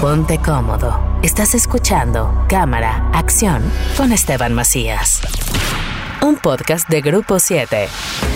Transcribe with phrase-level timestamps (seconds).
[0.00, 1.00] Ponte cómodo.
[1.24, 3.64] Estás escuchando Cámara, Acción
[3.96, 5.20] con Esteban Macías.
[6.22, 7.88] Un podcast de Grupo 7.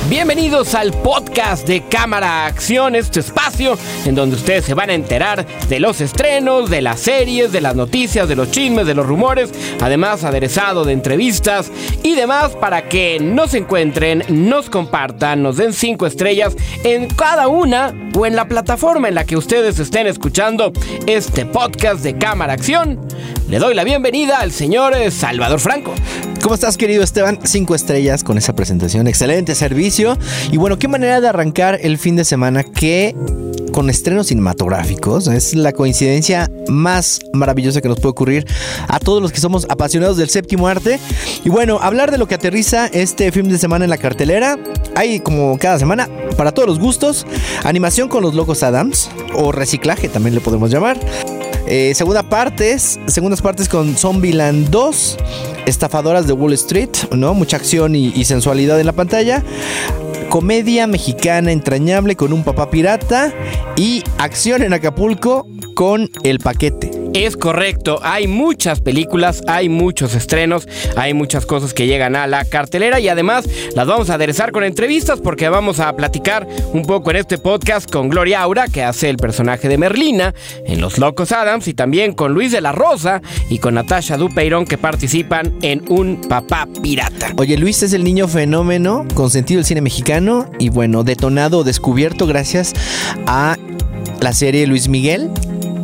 [0.09, 5.47] Bienvenidos al podcast de Cámara Acción, este espacio en donde ustedes se van a enterar
[5.69, 9.51] de los estrenos, de las series, de las noticias, de los chismes, de los rumores,
[9.81, 11.71] además aderezado de entrevistas
[12.03, 17.95] y demás para que nos encuentren, nos compartan, nos den cinco estrellas en cada una
[18.15, 20.73] o en la plataforma en la que ustedes estén escuchando
[21.07, 23.01] este podcast de Cámara Acción.
[23.49, 25.95] Le doy la bienvenida al señor Salvador Franco.
[26.43, 27.39] ¿Cómo estás, querido Esteban?
[27.45, 29.07] Cinco estrellas con esa presentación.
[29.07, 30.19] Excelente servicio.
[30.51, 33.15] Y bueno, qué manera de arrancar el fin de semana que
[33.73, 35.29] con estrenos cinematográficos.
[35.29, 38.47] Es la coincidencia más maravillosa que nos puede ocurrir
[38.89, 40.99] a todos los que somos apasionados del séptimo arte.
[41.45, 44.59] Y bueno, hablar de lo que aterriza este fin de semana en la cartelera.
[44.97, 47.25] Hay como cada semana, para todos los gustos,
[47.63, 50.99] animación con los locos Adams, o reciclaje también le podemos llamar.
[51.67, 55.19] Eh, segunda partes, segundas partes con Zombieland 2,
[55.67, 57.35] Estafadoras de Wall Street, ¿no?
[57.35, 59.43] Mucha acción y, y sensualidad en la pantalla
[60.33, 63.35] comedia mexicana entrañable con un papá pirata
[63.77, 67.02] y acción en Acapulco con el paquete.
[67.15, 72.47] Es correcto, hay muchas películas, hay muchos estrenos, hay muchas cosas que llegan a la
[72.47, 73.45] cartelera y además
[73.77, 77.91] las vamos a aderezar con entrevistas porque vamos a platicar un poco en este podcast
[77.91, 80.35] con Gloria Aura, que hace el personaje de Merlina
[80.67, 84.65] en Los Locos Adams, y también con Luis de la Rosa y con Natasha Dupeirón
[84.65, 87.33] que participan en Un Papá Pirata.
[87.37, 92.73] Oye, Luis es el niño fenómeno consentido del cine mexicano y bueno, detonado, descubierto gracias
[93.27, 93.59] a
[94.21, 95.31] la serie Luis Miguel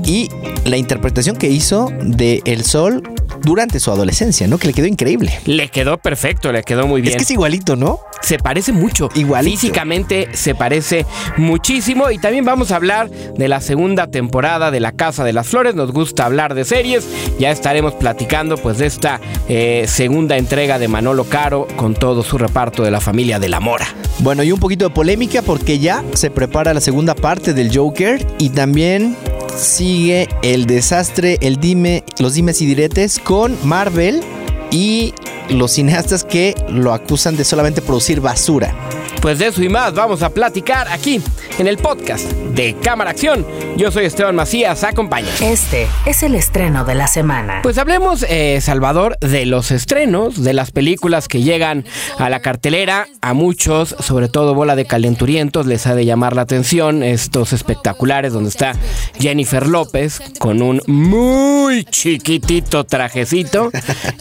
[0.08, 0.30] y
[0.64, 3.02] la interpretación que hizo de El Sol
[3.42, 4.58] durante su adolescencia, ¿no?
[4.58, 5.38] Que le quedó increíble.
[5.46, 7.12] Le quedó perfecto, le quedó muy bien.
[7.12, 8.00] Es que es igualito, ¿no?
[8.22, 9.08] Se parece mucho.
[9.14, 9.58] Igualito.
[9.58, 12.10] Físicamente se parece muchísimo.
[12.10, 15.74] Y también vamos a hablar de la segunda temporada de La Casa de las Flores.
[15.74, 17.06] Nos gusta hablar de series.
[17.38, 22.38] Ya estaremos platicando pues de esta eh, segunda entrega de Manolo Caro con todo su
[22.38, 23.86] reparto de la familia de la Mora.
[24.20, 28.26] Bueno, y un poquito de polémica porque ya se prepara la segunda parte del Joker
[28.38, 29.16] y también
[29.56, 34.22] sigue el desastre, el dime, los dimes y diretes con Marvel
[34.70, 35.12] y
[35.50, 38.74] los cineastas que lo acusan de solamente producir basura.
[39.20, 41.20] Pues de eso y más vamos a platicar aquí
[41.58, 43.44] en el podcast de Cámara Acción.
[43.76, 45.28] Yo soy Esteban Macías, acompaña.
[45.40, 47.60] Este es el estreno de la semana.
[47.62, 51.84] Pues hablemos, eh, Salvador, de los estrenos, de las películas que llegan
[52.18, 53.08] a la cartelera.
[53.20, 58.32] A muchos, sobre todo bola de calenturientos, les ha de llamar la atención estos espectaculares
[58.32, 58.74] donde está
[59.18, 63.70] Jennifer López con un muy chiquitito trajecito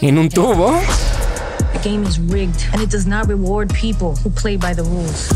[0.00, 0.76] en un tubo.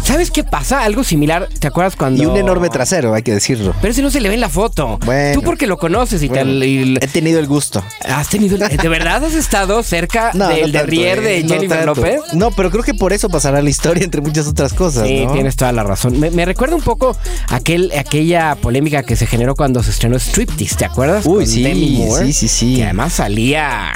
[0.05, 0.83] ¿Sabes qué pasa?
[0.83, 2.23] Algo similar, ¿te acuerdas cuando...?
[2.23, 3.75] Y un enorme trasero, hay que decirlo.
[3.81, 4.99] Pero ese no se le ve en la foto.
[5.05, 5.35] Bueno.
[5.41, 6.67] Tú porque lo conoces y Bueno, te...
[6.67, 7.83] y- he tenido el gusto.
[8.05, 8.57] ¿Has tenido...
[8.57, 11.87] el- ¿De verdad has estado cerca No, del no derrier eh, de no Jennifer.
[11.87, 12.21] López?
[12.35, 15.33] No, pero creo que por eso pasará la historia entre muchas otras cosas, Sí, ¿no?
[15.33, 16.19] tienes toda la razón.
[16.21, 17.17] Me, me recuerda un poco
[17.49, 21.25] aquel, aquella polémica que se generó cuando se estrenó Striptease, ¿te acuerdas?
[21.27, 22.77] Uy, Con sí, Demi Moore, sí, sí, sí.
[22.77, 23.93] Que además salía...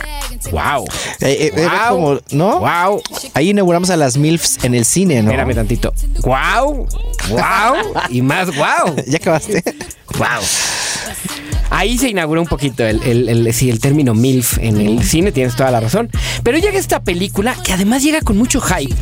[0.51, 0.85] ¡Wow!
[1.21, 1.97] Eh, eh, era Wow.
[1.97, 2.61] como, ¿no?
[2.61, 3.03] ¡Wow!
[3.35, 5.31] Ahí inauguramos a las MILFs en el cine, ¿no?
[5.31, 5.93] Espérame tantito.
[6.21, 6.87] ¡Wow!
[7.31, 8.03] ¡Wow!
[8.11, 8.95] y más ¡wow!
[9.07, 9.63] ¿Ya acabaste?
[10.19, 10.43] ¡Wow!
[11.71, 15.33] Ahí se inauguró un poquito el, el, el- sí, el término MILF en el cine,
[15.33, 16.11] tienes toda la razón.
[16.45, 18.95] Pero llega esta película que además llega con mucho hype,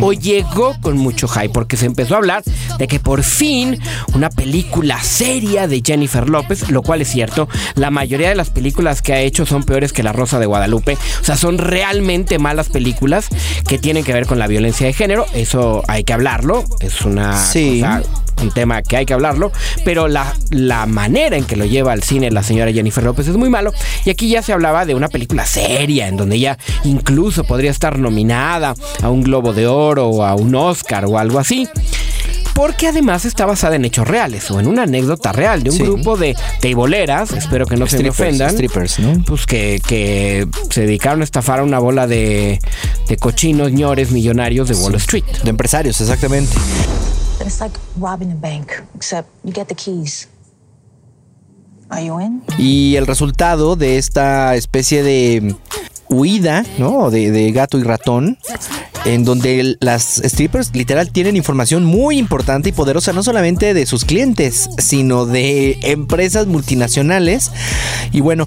[0.00, 2.42] o llegó con mucho hype, porque se empezó a hablar
[2.78, 3.78] de que por fin
[4.14, 9.02] una película seria de Jennifer López, lo cual es cierto, la mayoría de las películas
[9.02, 12.68] que ha hecho son peores que La Rosa de Guadalupe, o sea, son realmente malas
[12.68, 13.26] películas
[13.66, 17.36] que tienen que ver con la violencia de género, eso hay que hablarlo, es una
[17.44, 17.80] Sí.
[17.80, 18.02] cosa
[18.42, 19.52] un tema que hay que hablarlo,
[19.84, 23.36] pero la, la manera en que lo lleva al cine la señora Jennifer López es
[23.36, 23.72] muy malo.
[24.04, 27.98] Y aquí ya se hablaba de una película seria, en donde ella incluso podría estar
[27.98, 31.68] nominada a un Globo de Oro o a un Oscar o algo así.
[32.54, 35.82] Porque además está basada en hechos reales o en una anécdota real de un Sí.
[35.84, 39.24] grupo de teiboleras, espero que no se me ofendan, strippers, ¿no?
[39.24, 42.58] pues que, que se dedicaron a estafar a una bola de,
[43.08, 45.24] de cochinos ñores millonarios de Wall Street.
[45.44, 46.52] De empresarios, exactamente.
[47.44, 50.28] It's like robbing a bank, except you get the keys.
[51.90, 52.42] Are you in?
[52.56, 55.54] Y el resultado de esta especie de
[56.08, 57.10] huida, ¿no?
[57.10, 58.38] De, de gato y ratón
[59.04, 64.04] en donde las strippers literal tienen información muy importante y poderosa, no solamente de sus
[64.04, 67.50] clientes, sino de empresas multinacionales.
[68.12, 68.46] Y bueno,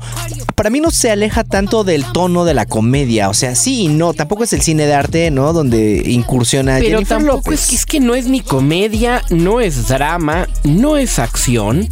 [0.56, 3.88] para mí no se aleja tanto del tono de la comedia, o sea, sí y
[3.90, 5.52] no, tampoco es el cine de arte, ¿no?
[5.52, 7.62] Donde incursiona Pero Jennifer tampoco López.
[7.62, 11.88] es que, es que no es ni comedia, no es drama, no es acción.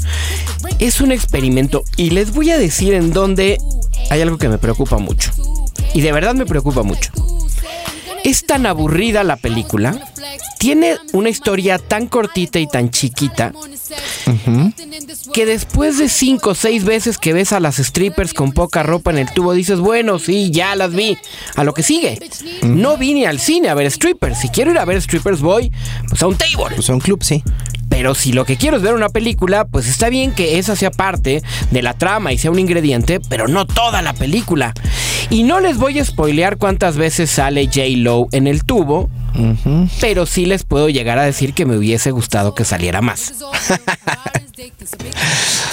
[0.79, 1.83] Es un experimento.
[1.97, 3.57] Y les voy a decir en donde
[4.09, 5.31] hay algo que me preocupa mucho.
[5.93, 7.11] Y de verdad me preocupa mucho.
[8.23, 9.99] Es tan aburrida la película.
[10.59, 13.51] Tiene una historia tan cortita y tan chiquita
[15.33, 19.11] que después de cinco o seis veces que ves a las strippers con poca ropa
[19.11, 21.17] en el tubo, dices, bueno, sí, ya las vi.
[21.55, 22.19] A lo que sigue.
[22.63, 24.39] No vine al cine a ver strippers.
[24.39, 25.71] Si quiero ir a ver strippers, voy
[26.07, 26.75] pues, a un table.
[26.75, 27.43] Pues a un club, sí.
[27.89, 30.89] Pero si lo que quiero es ver una película, pues está bien que esa sea
[30.89, 34.73] parte de la trama y sea un ingrediente, pero no toda la película.
[35.29, 37.81] Y no les voy a spoilear cuántas veces sale J.
[37.97, 39.09] Lo en el tubo,
[39.99, 43.33] pero sí les puedo llegar a decir que me hubiese gustado que saliera más.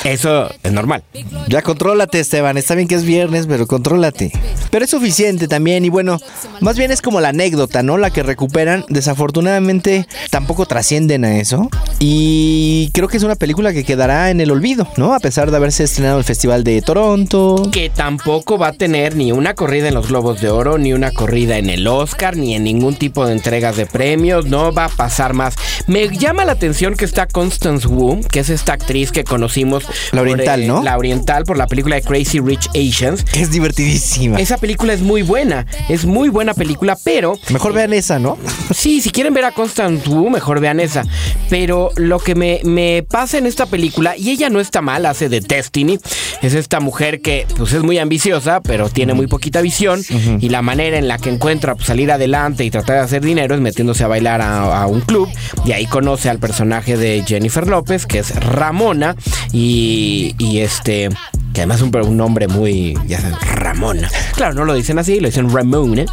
[0.05, 1.03] Eso es normal.
[1.49, 2.57] Ya contrólate, Esteban.
[2.57, 4.33] Está bien que es viernes, pero contrólate.
[4.71, 5.85] Pero es suficiente también.
[5.85, 6.19] Y bueno,
[6.61, 7.99] más bien es como la anécdota, ¿no?
[7.99, 8.85] La que recuperan.
[8.89, 11.69] Desafortunadamente tampoco trascienden a eso.
[11.99, 15.15] Y creo que es una película que quedará en el olvido, ¿no?
[15.15, 17.69] A pesar de haberse estrenado en el Festival de Toronto.
[17.71, 21.11] Que tampoco va a tener ni una corrida en los Globos de Oro, ni una
[21.11, 24.47] corrida en el Oscar, ni en ningún tipo de entregas de premios.
[24.47, 25.56] No va a pasar más.
[25.88, 29.85] Me llama la atención que está Constance Wu, que es esta actriz que conocimos.
[30.12, 30.82] La oriental, por, eh, ¿no?
[30.85, 33.25] La oriental por la película de Crazy Rich Asians.
[33.25, 34.38] Que es divertidísima.
[34.38, 38.38] Esa película es muy buena, es muy buena película, pero Mejor vean esa, ¿no?
[38.73, 41.02] Sí, si quieren ver a Constance Wu, mejor vean esa.
[41.49, 45.29] Pero lo que me, me pasa en esta película, y ella no está mal, hace
[45.29, 45.99] de Destiny,
[46.41, 50.00] es esta mujer que pues es muy ambiciosa, pero tiene muy poquita visión,
[50.38, 53.39] y la manera en la que encuentra pues, salir adelante y tratar de hacer dinero
[53.60, 55.28] metiéndose a bailar a, un club,
[55.64, 59.16] y ahí conoce al personaje de Jennifer López, que es Ramona,
[59.52, 61.10] y este
[61.52, 63.19] que además es un, un nombre muy, ya
[63.55, 64.11] Ramona.
[64.37, 66.05] Claro, no lo dicen así, lo dicen Ramona.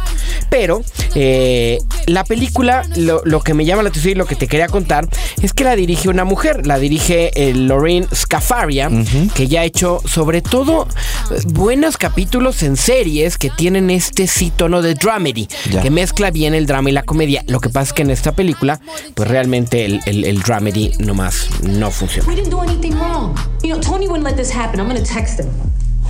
[0.50, 0.82] Pero
[1.14, 4.68] eh, la película, lo, lo que me llama la atención y lo que te quería
[4.68, 5.08] contar
[5.42, 8.90] es que la dirige una mujer, la dirige eh, Lorraine Scafaria,
[9.34, 10.86] que ya ha hecho sobre todo
[11.30, 15.82] eh, buenos capítulos en series que tienen este sí tono de dramedy, Ya.
[15.82, 17.44] que mezcla bien el drama y la comedia.
[17.46, 18.80] Lo que pasa es que en esta película,
[19.14, 22.28] pues realmente el, el, el dramedy nomás no funciona.
[22.28, 23.34] We didn't do anything wrong.
[23.62, 24.80] You know, Tony wouldn't let this happen.
[24.80, 25.46] I'm gonna text him.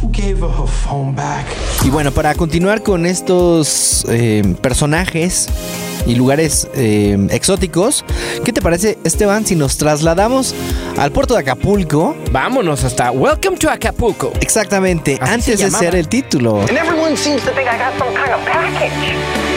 [0.01, 1.45] Who gave her her phone back?
[1.85, 5.49] Y bueno, para continuar con estos eh, personajes
[6.07, 8.05] y lugares eh, exóticos,
[8.45, 10.55] ¿qué te parece, Esteban, si nos trasladamos
[10.97, 12.15] al puerto de Acapulco?
[12.31, 14.33] Vámonos hasta Welcome to Acapulco.
[14.41, 15.79] Exactamente, Así antes se de llamaba.
[15.85, 16.61] ser el título.
[16.61, 19.48] And everyone seems to think I got some kind of package.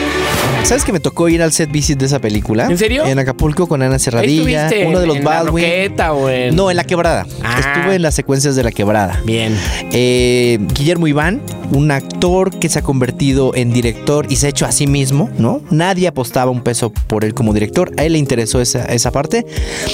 [0.64, 2.66] ¿Sabes que me tocó ir al set visit de esa película?
[2.66, 3.04] ¿En serio?
[3.04, 5.64] En Acapulco con Ana Serradilla, ¿Estuviste uno de los en la Baldwin.
[5.64, 7.26] Roqueta o en- No, en la quebrada.
[7.42, 7.58] Ah.
[7.60, 9.20] Estuve en las secuencias de la quebrada.
[9.26, 9.54] Bien.
[9.90, 11.42] Eh, Guillermo Iván,
[11.72, 15.28] un actor que se ha convertido en director y se ha hecho a sí mismo,
[15.36, 15.60] ¿no?
[15.70, 19.44] Nadie apostaba un peso por él como director, a él le interesó esa, esa parte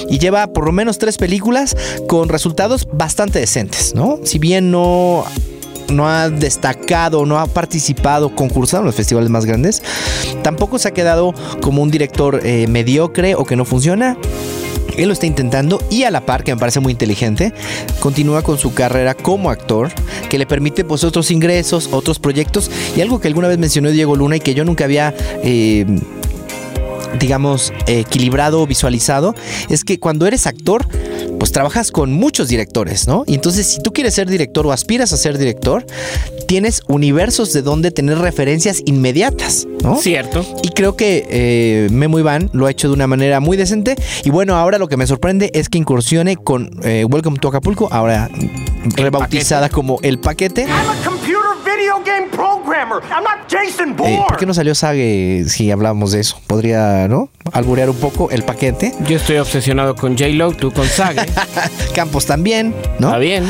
[0.09, 1.77] y lleva por lo menos tres películas
[2.07, 4.21] con resultados bastante decentes, ¿no?
[4.25, 5.25] Si bien no
[5.91, 9.83] no ha destacado, no ha participado, concursado en los festivales más grandes,
[10.43, 14.17] tampoco se ha quedado como un director eh, mediocre o que no funciona.
[14.97, 17.53] Él lo está intentando y a la par, que me parece muy inteligente,
[18.01, 19.91] continúa con su carrera como actor,
[20.29, 24.17] que le permite pues otros ingresos, otros proyectos y algo que alguna vez mencionó Diego
[24.17, 25.15] Luna y que yo nunca había...
[25.43, 25.87] eh,
[27.19, 29.35] digamos, equilibrado o visualizado,
[29.71, 30.87] es que cuando eres actor,
[31.39, 33.25] pues trabajas con muchos directores, ¿no?
[33.27, 35.85] Y entonces si tú quieres ser director o aspiras a ser director,
[36.47, 39.97] tienes universos de donde tener referencias inmediatas, ¿no?
[39.97, 40.45] Cierto.
[40.63, 43.97] Y creo que eh, Memo Iván lo ha hecho de una manera muy decente.
[44.25, 47.89] Y bueno, ahora lo que me sorprende es que incursione con eh, Welcome to Acapulco,
[47.93, 48.29] ahora
[48.97, 50.63] rebautizada como El Paquete.
[50.63, 53.01] I'm a computer video game programmer.
[53.11, 54.25] I'm not Jason Eh, Bourne.
[54.29, 56.41] ¿Por qué no salió Sage si hablamos de eso?
[56.47, 57.31] Podría, ¿no?
[57.53, 58.93] Alburear un poco El Paquete.
[59.07, 61.27] Yo estoy obsesionado con J-Lo, tú con Sage.
[61.95, 63.09] Campos también, ¿no?
[63.09, 63.45] Está bien.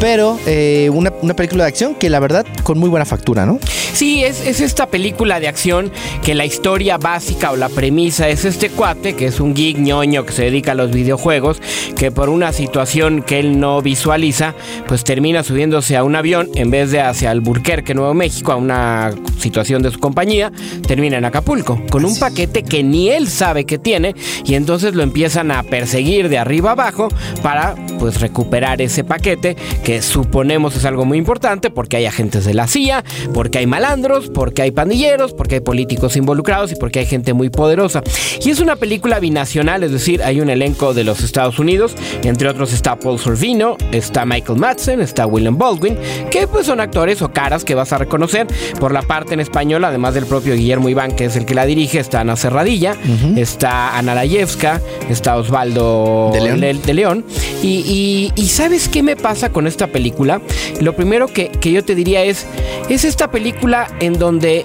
[0.00, 3.58] Pero eh, una, una película de acción que la verdad con muy buena factura, ¿no?
[3.92, 5.90] Sí, es, es esta película de acción
[6.22, 10.26] que la historia básica o la premisa es este cuate, que es un geek ñoño
[10.26, 11.62] que se dedica a los videojuegos,
[11.96, 14.54] que por una situación que él no visualiza,
[14.86, 19.12] pues termina subiéndose a un avión en vez de hacia Alburquerque, Nuevo México, a una
[19.38, 20.52] situación de su compañía,
[20.86, 24.14] termina en Acapulco, con un paquete que ni él sabe que tiene,
[24.44, 27.08] y entonces lo empiezan a perseguir de arriba abajo
[27.42, 32.54] para pues recuperar ese paquete, que suponemos es algo muy importante, porque hay agentes de
[32.54, 37.00] la CIA, porque hay malandros, malandros, porque hay pandilleros, porque hay políticos involucrados y porque
[37.00, 38.02] hay gente muy poderosa.
[38.42, 42.48] Y es una película binacional, es decir, hay un elenco de los Estados Unidos, entre
[42.48, 45.96] otros está Paul Sorvino, está Michael Madsen, está William Baldwin,
[46.30, 48.46] que pues son actores o caras que vas a reconocer
[48.80, 51.66] por la parte en español, además del propio Guillermo Iván, que es el que la
[51.66, 52.94] dirige, está Ana Serradilla,
[53.36, 54.80] está Ana Layevska,
[55.10, 56.60] está Osvaldo De León.
[56.60, 57.24] Le- de León.
[57.62, 60.40] Y, y- y ¿sabes qué me pasa con esta película?
[60.80, 62.46] Lo primero que, que yo te diría es,
[62.88, 64.64] es esta película en donde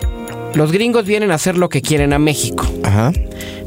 [0.53, 3.11] los gringos vienen a hacer lo que quieren a México, Ajá.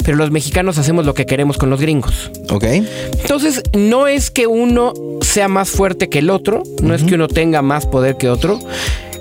[0.05, 2.31] Pero los mexicanos hacemos lo que queremos con los gringos.
[2.51, 2.65] Ok.
[2.65, 4.93] Entonces, no es que uno
[5.23, 8.61] sea más fuerte que el otro, no es que uno tenga más poder que otro.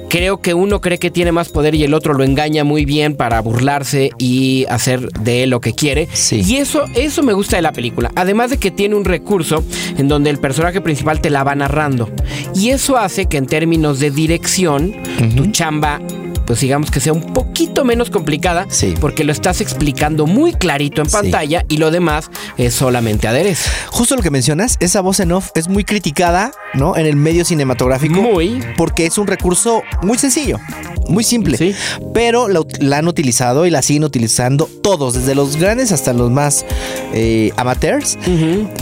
[0.09, 3.15] Creo que uno cree que tiene más poder y el otro lo engaña muy bien
[3.15, 6.07] para burlarse y hacer de él lo que quiere.
[6.13, 6.43] Sí.
[6.45, 8.11] Y eso, eso me gusta de la película.
[8.15, 9.63] Además de que tiene un recurso
[9.97, 12.11] en donde el personaje principal te la va narrando.
[12.53, 14.93] Y eso hace que en términos de dirección,
[15.35, 15.99] tu chamba,
[16.45, 18.65] pues digamos que sea un poquito menos complicada.
[18.69, 18.93] Sí.
[18.99, 21.13] Porque lo estás explicando muy clarito en Sí.
[21.17, 23.69] pantalla y lo demás es solamente aderezo.
[23.89, 26.95] Justo lo que mencionas, esa voz en off es muy criticada, ¿no?
[26.97, 28.21] En el medio cinematográfico.
[28.21, 28.63] Muy.
[28.77, 30.59] Porque es un recurso muy sencillo,
[31.07, 31.57] muy simple.
[31.57, 31.73] Sí.
[32.13, 36.65] Pero la han utilizado y la siguen utilizando todos, desde los grandes hasta los más
[37.13, 38.17] eh, amateurs.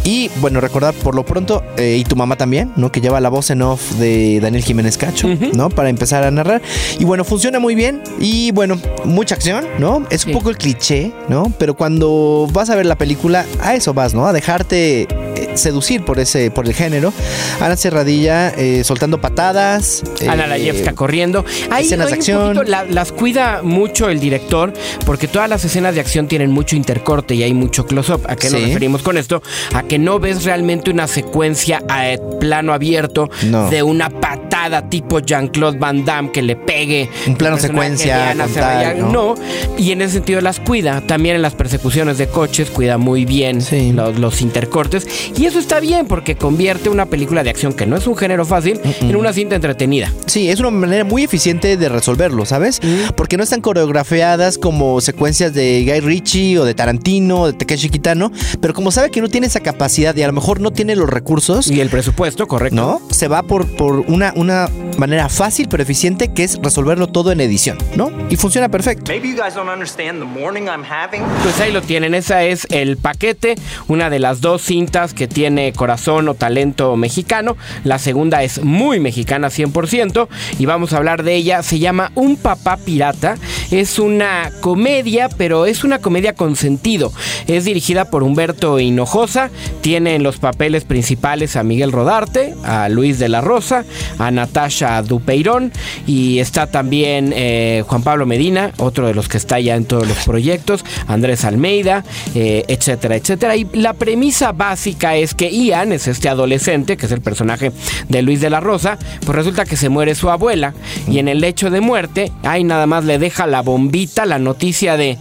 [0.03, 2.91] Y bueno, recordar por lo pronto, eh, y tu mamá también, ¿no?
[2.91, 5.69] Que lleva la voz en off de Daniel Jiménez Cacho, ¿no?
[5.69, 6.61] Para empezar a narrar.
[6.99, 8.01] Y bueno, funciona muy bien.
[8.19, 10.05] Y bueno, mucha acción, ¿no?
[10.09, 10.37] Es un Sí.
[10.37, 11.51] poco el cliché, ¿no?
[11.57, 14.25] Pero cuando vas a ver la película, a eso vas, ¿no?
[14.27, 17.13] A dejarte eh, seducir por ese, por el género.
[17.61, 20.03] Ana Cerradilla eh, soltando patadas.
[20.27, 21.45] Ana eh, Layevska corriendo.
[21.69, 22.41] Ahí, escenas de acción.
[22.53, 24.73] poquito la- las cuida mucho el director
[25.05, 28.21] porque todas las escenas de acción tienen mucho intercorte y hay mucho close-up.
[28.27, 29.41] ¿A qué nos referimos con esto?
[29.73, 33.69] A que no ves realmente una secuencia a eh, plano abierto No.
[33.69, 37.09] de una patada tipo Jean-Claude Van Damme que le pegue.
[37.41, 38.99] Plano secuencia tal.
[38.99, 39.11] ¿no?
[39.11, 39.35] no.
[39.77, 41.01] Y en ese sentido las cuida.
[41.01, 43.91] También en las persecuciones de coches cuida muy bien Sí.
[43.91, 45.07] los, los intercortes.
[45.37, 48.45] Y eso está bien porque convierte una película de acción que no es un género
[48.45, 50.11] fácil en una cinta entretenida.
[50.25, 52.79] Sí, es una manera muy eficiente de resolverlo, ¿sabes?
[53.15, 57.89] Porque no están coreografiadas como secuencias de Guy Ritchie o de Tarantino o de Takeshi
[57.89, 60.95] Kitano, pero como sabe que no tiene esa capacidad y a lo mejor no tiene
[60.95, 62.75] los recursos, Y el presupuesto, correcto.
[62.75, 63.01] ¿no?
[63.11, 67.41] Se va por, por una, una manera fácil pero eficiente que es resolverlo todo en
[67.41, 68.11] edición, ¿no?
[68.29, 69.11] Y funciona perfecto.
[69.11, 71.23] Maybe you guys don't understand the morning I'm having.
[71.43, 73.55] Pues ahí lo tienen, esa es el paquete,
[73.87, 78.99] una de las dos cintas que tiene corazón o talento mexicano, la segunda es muy
[78.99, 80.27] mexicana 100%
[80.59, 83.37] y vamos a hablar de ella, se llama Un papá pirata,
[83.71, 87.11] es una comedia, pero es una comedia con sentido,
[87.47, 89.49] es dirigida por Humberto Hinojosa,
[89.81, 93.85] tiene en los papeles principales a Miguel Rodarte, a Luis de la Rosa,
[94.19, 95.71] a Natasha Dupeirón
[96.07, 100.07] y está también eh, Juan Pablo Medina, otro de los que está ya en todos
[100.07, 102.03] los proyectos, Andrés Almeida,
[102.35, 103.55] eh, etcétera, etcétera.
[103.55, 107.71] Y la premisa básica es que Ian es este adolescente, que es el personaje
[108.07, 110.73] de Luis de la Rosa, pues resulta que se muere su abuela
[111.07, 114.97] y en el lecho de muerte, ahí nada más le deja la bombita, la noticia
[114.97, 115.17] de,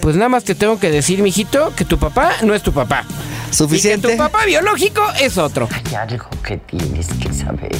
[0.00, 3.04] pues nada más te tengo que decir, mijito, que tu papá no es tu papá.
[3.52, 4.08] Y Suficiente.
[4.08, 5.68] que tu papá biológico es otro.
[5.70, 7.76] Hay algo que tienes que saber.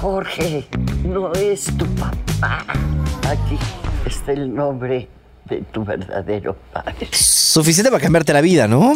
[0.00, 0.66] Jorge
[1.04, 2.64] no es tu papá.
[3.28, 3.58] Aquí
[4.06, 5.08] está el nombre
[5.46, 7.08] de tu verdadero padre.
[7.12, 8.92] Suficiente para cambiarte la vida, ¿no?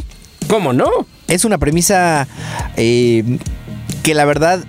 [0.49, 0.89] ¿Cómo no?
[1.29, 2.27] Es una premisa
[2.77, 3.39] eh,
[4.03, 4.61] que la verdad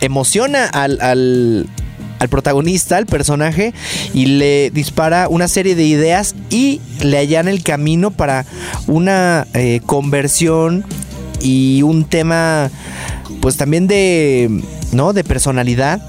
[0.00, 1.66] emociona al, al-
[2.24, 3.72] al protagonista, al personaje,
[4.12, 8.44] y le dispara una serie de ideas y le allana el camino para
[8.86, 10.84] una eh, conversión
[11.40, 12.70] y un tema,
[13.44, 14.48] pues también de,
[14.92, 15.12] ¿no?
[15.12, 16.00] De personalidad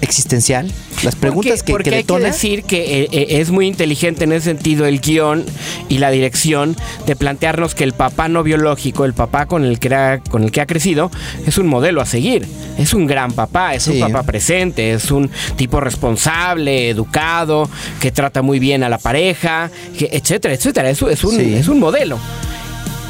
[0.00, 0.70] existencial.
[1.02, 2.26] Las preguntas porque, que, porque que hay que detona.
[2.26, 5.44] decir que eh, eh, es muy inteligente en ese sentido el guion
[5.88, 9.92] y la dirección de plantearnos que el papá no biológico, el papá con el que
[9.92, 11.10] ha, con el que ha crecido,
[11.44, 12.46] es un modelo a seguir.
[12.78, 13.90] Es un gran papá, es Sí.
[13.92, 19.72] un papá presente, es un tipo responsable, educado, que trata muy bien a la pareja,
[19.98, 20.88] que- etcétera, etcétera.
[20.90, 21.52] Es, es un, Sí.
[21.54, 22.16] es un modelo.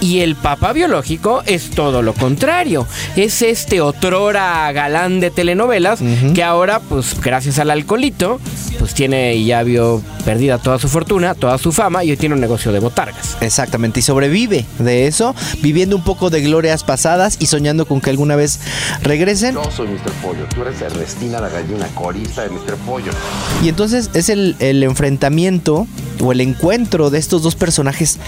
[0.00, 2.86] Y el papá biológico es todo lo contrario.
[3.16, 6.00] Es este otrora galán de telenovelas
[6.34, 8.40] que ahora, pues gracias al alcoholito,
[8.78, 12.34] pues tiene y ya vio perdida toda su fortuna, toda su fama y hoy tiene
[12.34, 13.36] un negocio de botargas.
[13.40, 18.10] Exactamente, y sobrevive de eso, viviendo un poco de glorias pasadas y soñando con que
[18.10, 18.60] alguna vez
[19.02, 19.54] regresen.
[19.54, 20.12] Yo soy Mr.
[20.22, 22.76] Pollo, tú eres Ernestina la gallina corista de Mr.
[22.86, 23.12] Pollo.
[23.62, 25.86] Y entonces es el, el enfrentamiento
[26.22, 28.18] o el encuentro de estos dos personajes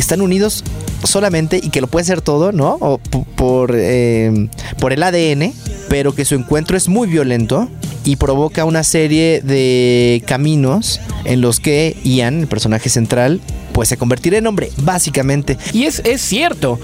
[0.00, 0.64] están unidos
[1.04, 2.76] solamente y que lo puede ser todo, ¿no?
[2.80, 5.52] O por, eh, por el ADN,
[5.88, 7.68] pero que su encuentro es muy violento
[8.04, 13.40] y provoca una serie de caminos en los que Ian, el personaje central,
[13.80, 15.56] pues se convertirá en hombre, básicamente.
[15.72, 16.78] Y es, es cierto,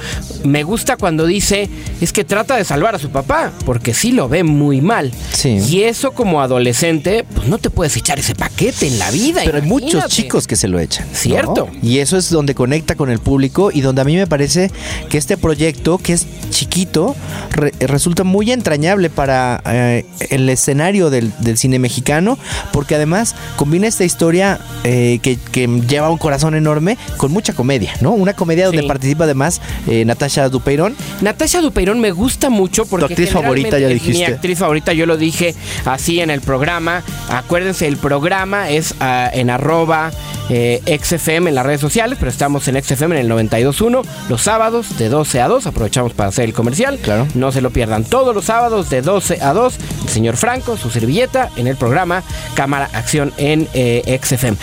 [0.44, 1.68] me gusta cuando dice,
[2.00, 5.12] es que trata de salvar a su papá, porque sí lo ve muy mal.
[5.30, 5.58] Sí.
[5.68, 9.42] Y eso como adolescente, pues no te puedes echar ese paquete en la vida.
[9.44, 11.06] Pero hay muchos chicos que se lo echan.
[11.06, 11.14] ¿no?
[11.14, 11.68] Cierto.
[11.82, 14.70] Y eso es donde conecta con el público y donde a mí me parece
[15.10, 17.14] que este proyecto, que es chiquito,
[17.50, 22.38] re- resulta muy entrañable para eh, el escenario del, del cine mexicano,
[22.72, 26.85] porque además combina esta historia eh, que, que lleva un corazón enorme
[27.16, 28.12] con mucha comedia, ¿no?
[28.12, 28.88] Una comedia donde Sí.
[28.88, 30.94] participa además eh, Natasha Dupeirón.
[31.20, 34.18] Natasha Dupeirón me gusta mucho porque Tu actriz favorita, ya dijiste.
[34.18, 37.02] Mi actriz favorita, yo lo dije así en el programa.
[37.28, 40.10] Acuérdense, el programa es ah, en arroba
[40.48, 44.98] eh, XFM en las redes sociales, pero estamos en XFM en el 92.1 los sábados
[44.98, 45.66] de 12 a 2.
[45.66, 46.98] Aprovechamos para hacer el comercial.
[46.98, 47.26] Claro.
[47.34, 48.04] No se lo pierdan.
[48.04, 49.74] Todos los sábados de 12 a 2,
[50.04, 52.22] el señor Franco, su servilleta, en el programa
[52.54, 54.56] Cámara Acción en eh, XFM.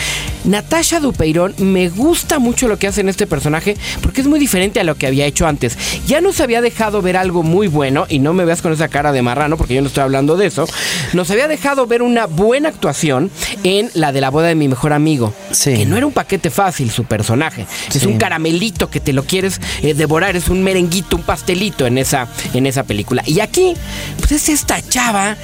[0.45, 4.79] Natasha Dupeirón, me gusta mucho lo que hace en este personaje porque es muy diferente
[4.79, 5.77] a lo que había hecho antes.
[6.05, 9.11] Ya nos había dejado ver algo muy bueno, y no me veas con esa cara
[9.11, 10.67] de marrano porque yo no estoy hablando de eso.
[11.13, 13.31] Nos había dejado ver una buena actuación
[13.63, 15.33] en la de la boda de mi mejor amigo.
[15.51, 15.72] Sí.
[15.77, 17.65] Que no era un paquete fácil su personaje.
[17.93, 21.97] Es un caramelito que te lo quieres eh, devorar, es un merenguito, un pastelito en
[21.97, 23.23] esa, en esa película.
[23.25, 23.73] Y aquí,
[24.19, 25.35] pues es esta chava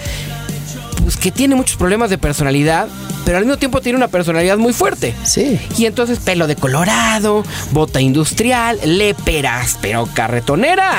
[1.03, 2.88] pues, que tiene muchos problemas de personalidad,
[3.25, 5.13] pero al mismo tiempo tiene una personalidad muy fuerte.
[5.24, 5.60] Sí.
[5.77, 10.91] Y entonces pelo de colorado, bota industrial, léperas, pero carretonera.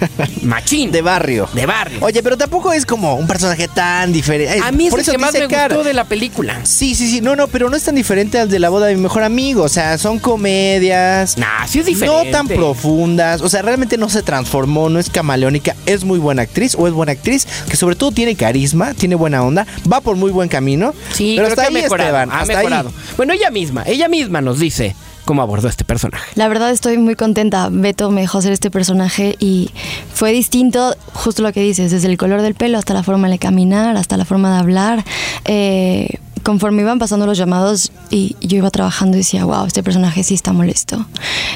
[0.42, 0.90] Machín.
[0.90, 1.48] De barrio.
[1.54, 1.98] De barrio.
[2.02, 4.60] Oye, pero tampoco es como un personaje tan diferente.
[4.62, 6.60] a mí es Por el eso que más me Car- gustó de la película.
[6.64, 7.20] Sí, sí, sí.
[7.20, 9.62] No, no, pero no es tan diferente al de la boda de mi mejor amigo.
[9.62, 11.36] O sea, son comedias.
[11.38, 12.24] Nah, sí es diferente.
[12.26, 13.40] No tan profundas.
[13.42, 15.74] O sea, realmente no se transformó, no es camaleónica.
[15.86, 19.42] Es muy buena actriz o es buena actriz que sobre todo tiene carisma, tiene buena
[19.42, 20.94] onda, va por muy buen camino.
[21.12, 22.08] Sí, pero creo hasta que ahí, ha mejorado.
[22.08, 22.30] Esteban.
[22.30, 22.88] ha hasta mejorado.
[22.88, 22.94] ahí.
[23.16, 26.24] Bueno, ella misma, ella misma nos dice cómo abordó este personaje.
[26.36, 27.68] La verdad estoy muy contenta.
[27.70, 29.70] Beto me dejó hacer este personaje y
[30.14, 33.38] fue distinto, justo lo que dices, desde el color del pelo hasta la forma de
[33.38, 35.04] caminar, hasta la forma de hablar.
[35.44, 40.22] Eh, conforme iban pasando los llamados y yo iba trabajando y decía, wow, este personaje
[40.22, 41.04] sí está molesto.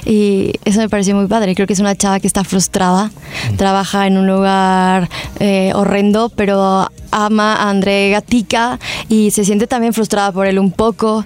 [0.04, 1.54] Y eso me pareció muy padre.
[1.54, 3.10] Creo que es una chava que está frustrada,
[3.56, 5.08] trabaja en un lugar
[5.40, 10.70] eh, horrendo, pero ama a André Gatica y se siente también frustrada por él un
[10.70, 11.24] poco.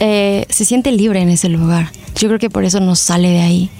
[0.00, 1.92] Eh, se siente libre en ese lugar.
[2.16, 3.70] Yo creo que por eso no sale de ahí.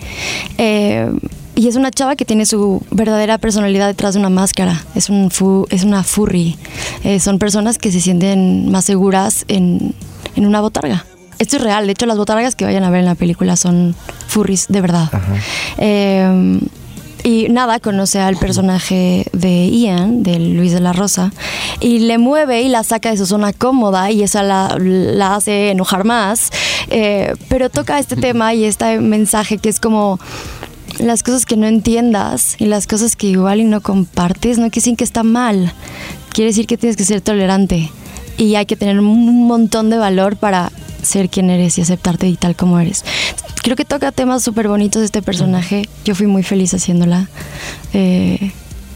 [0.57, 1.11] Eh,
[1.57, 4.85] y es una chava que tiene su verdadera personalidad detrás de una máscara.
[4.95, 6.57] Es, un fu- es una furry.
[7.03, 9.95] Eh, son personas que se sienten más seguras en,
[10.37, 11.05] en una botarga.
[11.39, 11.87] Esto es real.
[11.87, 13.95] De hecho, las botargas que vayan a ver en la película son
[14.29, 15.11] furries de verdad.
[15.79, 16.61] Eh,
[17.25, 21.33] y nada, conoce al personaje de Ian, de Luis de la Rosa,
[21.81, 25.71] y le mueve y la saca de su zona cómoda y esa la, la hace
[25.71, 26.51] enojar más.
[26.91, 30.21] Eh, pero toca este tema y este mensaje que es como
[30.99, 34.85] las cosas que no entiendas y las cosas que igual y no compartes, no quiere
[34.85, 35.73] decir que está mal,
[36.33, 37.91] quiere decir que tienes que ser tolerante
[38.39, 42.37] y hay que tener un montón de valor para ser quien eres y aceptarte y
[42.37, 43.05] tal como eres.
[43.63, 45.89] Creo que toca temas súper bonitos este personaje.
[46.05, 47.29] Yo fui muy feliz haciéndola.
[47.93, 48.53] Eh,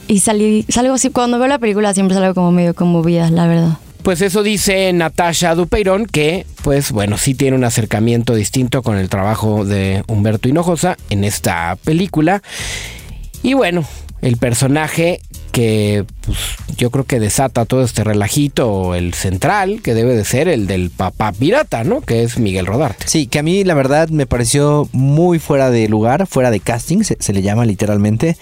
[0.06, 3.78] y salí, salgo así, cuando veo la película siempre salgo como medio conmovida, la verdad.
[4.02, 9.08] Pues eso dice Natasha Dupeirón, que, pues bueno, sí tiene un acercamiento distinto con el
[9.10, 12.42] trabajo de Humberto Hinojosa en esta película.
[13.42, 13.84] Y bueno,
[14.22, 15.20] el personaje
[15.52, 16.38] que pues,
[16.76, 20.90] yo creo que desata todo este relajito, el central, que debe de ser el del
[20.90, 22.00] papá pirata, ¿no?
[22.00, 23.06] Que es Miguel Rodarte.
[23.06, 27.02] Sí, que a mí la verdad me pareció muy fuera de lugar, fuera de casting,
[27.02, 28.36] se, se le llama literalmente,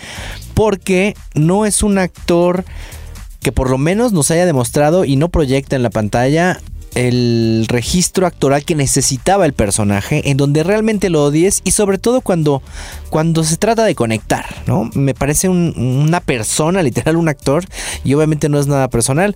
[0.54, 2.64] porque no es un actor
[3.48, 6.60] que por lo menos nos haya demostrado y no proyecta en la pantalla
[6.94, 12.20] el registro actoral que necesitaba el personaje, en donde realmente lo odies y sobre todo
[12.20, 12.60] cuando,
[13.08, 14.90] cuando se trata de conectar, ¿no?
[14.92, 17.64] Me parece un- una persona, literal un actor,
[18.04, 19.34] y obviamente no es nada personal,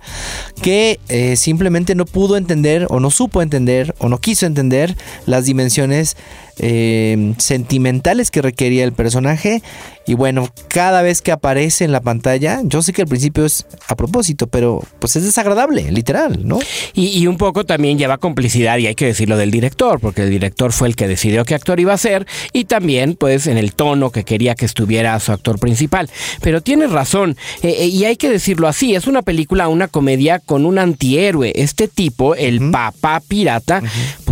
[0.61, 4.95] que eh, simplemente no pudo entender o no supo entender o no quiso entender
[5.25, 6.17] las dimensiones
[6.59, 9.61] eh, sentimentales que requería el personaje.
[10.05, 13.65] Y bueno, cada vez que aparece en la pantalla, yo sé que al principio es
[13.87, 16.59] a propósito, pero pues es desagradable, literal, ¿no?
[16.93, 20.29] Y, y un poco también lleva complicidad, y hay que decirlo del director, porque el
[20.29, 23.73] director fue el que decidió qué actor iba a ser, y también, pues, en el
[23.73, 26.09] tono que quería que estuviera su actor principal.
[26.41, 30.39] Pero tienes razón, eh, eh, y hay que decirlo así: es una película, una comedia
[30.39, 31.53] con un antihéroe.
[31.55, 33.81] Este tipo, el papá pirata,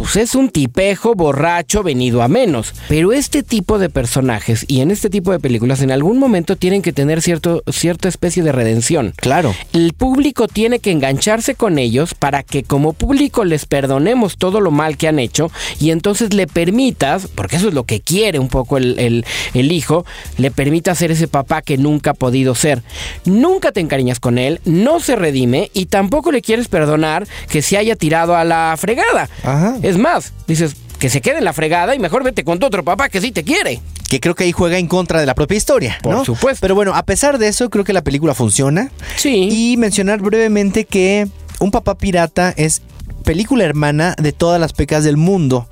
[0.02, 2.74] pues es un tipejo borracho venido a menos.
[2.90, 6.82] Pero este tipo de personajes y en este tipo de películas en algún momento tienen
[6.82, 9.14] que tener cierto, cierta especie de redención.
[9.18, 9.54] Claro.
[9.74, 14.72] El público tiene que engancharse con ellos para que como público les perdonemos todo lo
[14.72, 18.48] mal que han hecho y entonces le permitas, porque eso es lo que quiere un
[18.48, 20.06] poco el, el- el hijo,
[20.38, 22.82] le permita ser ese papá que nunca ha podido ser.
[23.26, 27.78] Nunca te encariñas con él, no se redime y tampoco le quieres perdonar que se
[27.78, 29.30] haya tirado a la fregada.
[29.44, 29.78] Ajá.
[29.84, 32.84] Es más, dices que se quede en la fregada y mejor vete con tu otro
[32.84, 33.82] papá que sí te quiere.
[34.08, 35.98] Que creo que ahí juega en contra de la propia historia.
[36.04, 36.24] Por ¿no?
[36.24, 36.62] supuesto.
[36.62, 38.92] Pero bueno, a pesar de eso, creo que la película funciona.
[39.16, 39.50] Sí.
[39.52, 41.28] Y mencionar brevemente que
[41.60, 42.84] Un papá pirata es
[43.24, 45.68] película hermana de todas las pecas del mundo.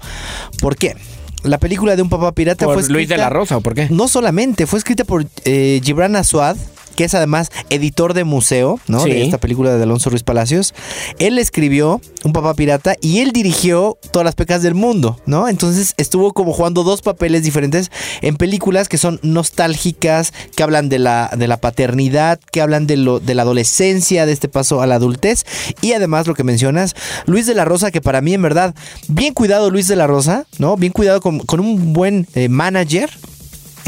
[0.61, 0.95] ¿Por qué?
[1.43, 3.75] La película de Un papá pirata ¿Por fue escrita, Luis de la Rosa o por
[3.75, 3.87] qué?
[3.91, 6.57] No solamente, fue escrita por eh, Gibran Aswad,
[6.99, 8.99] que es además editor de museo, ¿no?
[8.99, 9.11] Sí.
[9.11, 10.73] De esta película de Alonso Ruiz Palacios.
[11.17, 15.47] Él escribió Un papá pirata y él dirigió todas las pecas del mundo, ¿no?
[15.47, 17.89] Entonces estuvo como jugando dos papeles diferentes
[18.21, 22.97] en películas que son nostálgicas, que hablan de la, de la paternidad, que hablan de,
[22.97, 25.45] lo, de la adolescencia, de este paso a la adultez.
[25.79, 28.75] Y además lo que mencionas, Luis de la Rosa, que para mí en verdad,
[29.07, 30.75] bien cuidado Luis de la Rosa, ¿no?
[30.75, 33.09] Bien cuidado con, con un buen eh, manager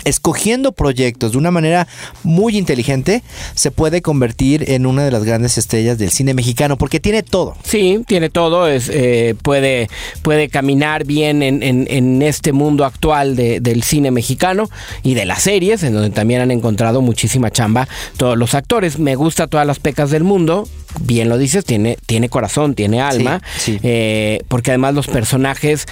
[0.06, 1.88] escogiendo proyectos de una manera
[2.24, 3.24] muy inteligente,
[3.56, 7.56] se puede convertir en una de las grandes estrellas del cine mexicano, porque tiene todo.
[7.64, 9.90] Sí, tiene todo, es, eh, puede,
[10.22, 14.70] puede caminar bien en, en- en este mundo actual de- del cine mexicano
[15.04, 17.88] y de las series, en donde también han encontrado muchísima chamba
[18.18, 19.00] todos los actores.
[19.00, 20.68] Me gusta todas las pecas del mundo,
[21.02, 23.80] bien lo dices, tiene, tiene corazón, tiene alma, Sí, sí.
[23.84, 25.86] eh, porque además los personajes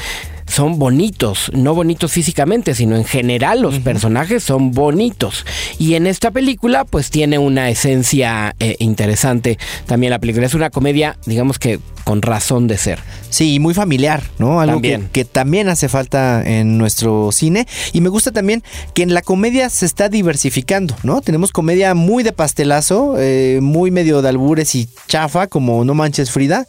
[0.49, 5.45] son bonitos, no bonitos físicamente, sino en general los personajes son bonitos.
[5.77, 9.57] Y en esta película pues tiene una esencia eh, interesante.
[9.85, 12.99] También la película es una comedia, digamos que con razón de ser.
[13.29, 14.59] Sí, y muy familiar, ¿no?
[14.59, 15.03] Algo También.
[15.03, 17.67] Que, que también hace falta en nuestro cine.
[17.93, 18.63] Y me gusta también
[18.95, 21.21] que en la comedia se está diversificando, ¿no?
[21.21, 26.31] Tenemos comedia muy de pastelazo, eh, muy medio de albures y chafa, como No Manches
[26.31, 26.65] Frida.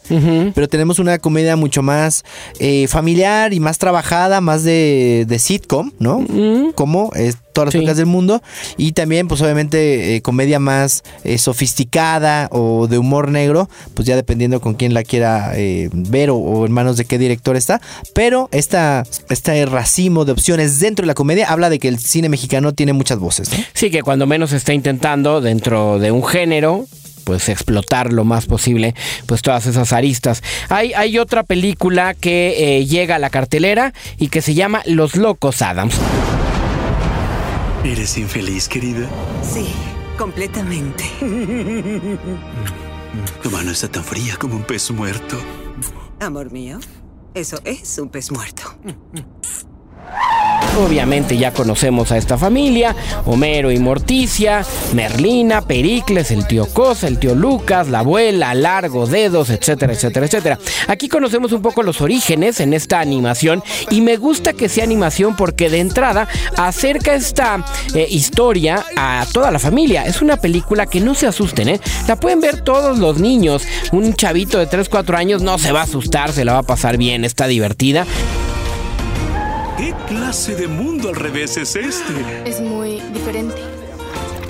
[0.53, 2.23] Pero tenemos una comedia mucho más
[2.59, 6.25] eh, familiar y más trabajada, más de, de sitcom, ¿no?
[6.75, 7.77] Como es todas las Sí.
[7.79, 8.41] películas del mundo.
[8.77, 14.15] Y también, pues obviamente, eh, comedia más eh, sofisticada o de humor negro, pues ya
[14.15, 17.81] dependiendo con quién la quiera eh, ver o, o en manos de qué director está.
[18.13, 22.29] Pero esta, este racimo de opciones dentro de la comedia habla de que el cine
[22.29, 23.57] mexicano tiene muchas voces, ¿no?
[23.73, 26.85] Sí, que cuando menos está intentando dentro de un género
[27.23, 30.43] pues explotar lo más posible pues todas esas aristas.
[30.69, 35.15] Hay, hay otra película que eh, llega a la cartelera y que se llama Los
[35.15, 35.95] Locos Adams.
[37.83, 39.09] ¿Eres infeliz, querida?
[39.41, 39.67] Sí,
[40.17, 41.03] completamente.
[43.43, 45.37] Tu mano está tan fría como un pez muerto.
[46.19, 46.79] Amor mío,
[47.33, 48.63] eso es un pez muerto.
[50.79, 52.95] Obviamente ya conocemos a esta familia,
[53.25, 59.49] Homero y Morticia, Merlina, Pericles, el tío Cosa, el tío Lucas, la abuela, Largo, Dedos,
[59.49, 60.59] etcétera, etcétera, etcétera.
[60.87, 65.35] Aquí conocemos un poco los orígenes en esta animación y me gusta que sea animación
[65.35, 70.05] porque de entrada acerca esta eh, historia a toda la familia.
[70.05, 71.81] Es una película que no se asusten, ¿eh?
[72.07, 73.63] La pueden ver todos los niños.
[73.91, 76.63] Un chavito de 3, 4 años no se va a asustar, se la va a
[76.63, 78.05] pasar bien, está divertida.
[79.81, 82.13] ¿Qué clase de mundo al revés es este?
[82.45, 83.70] Es muy diferente.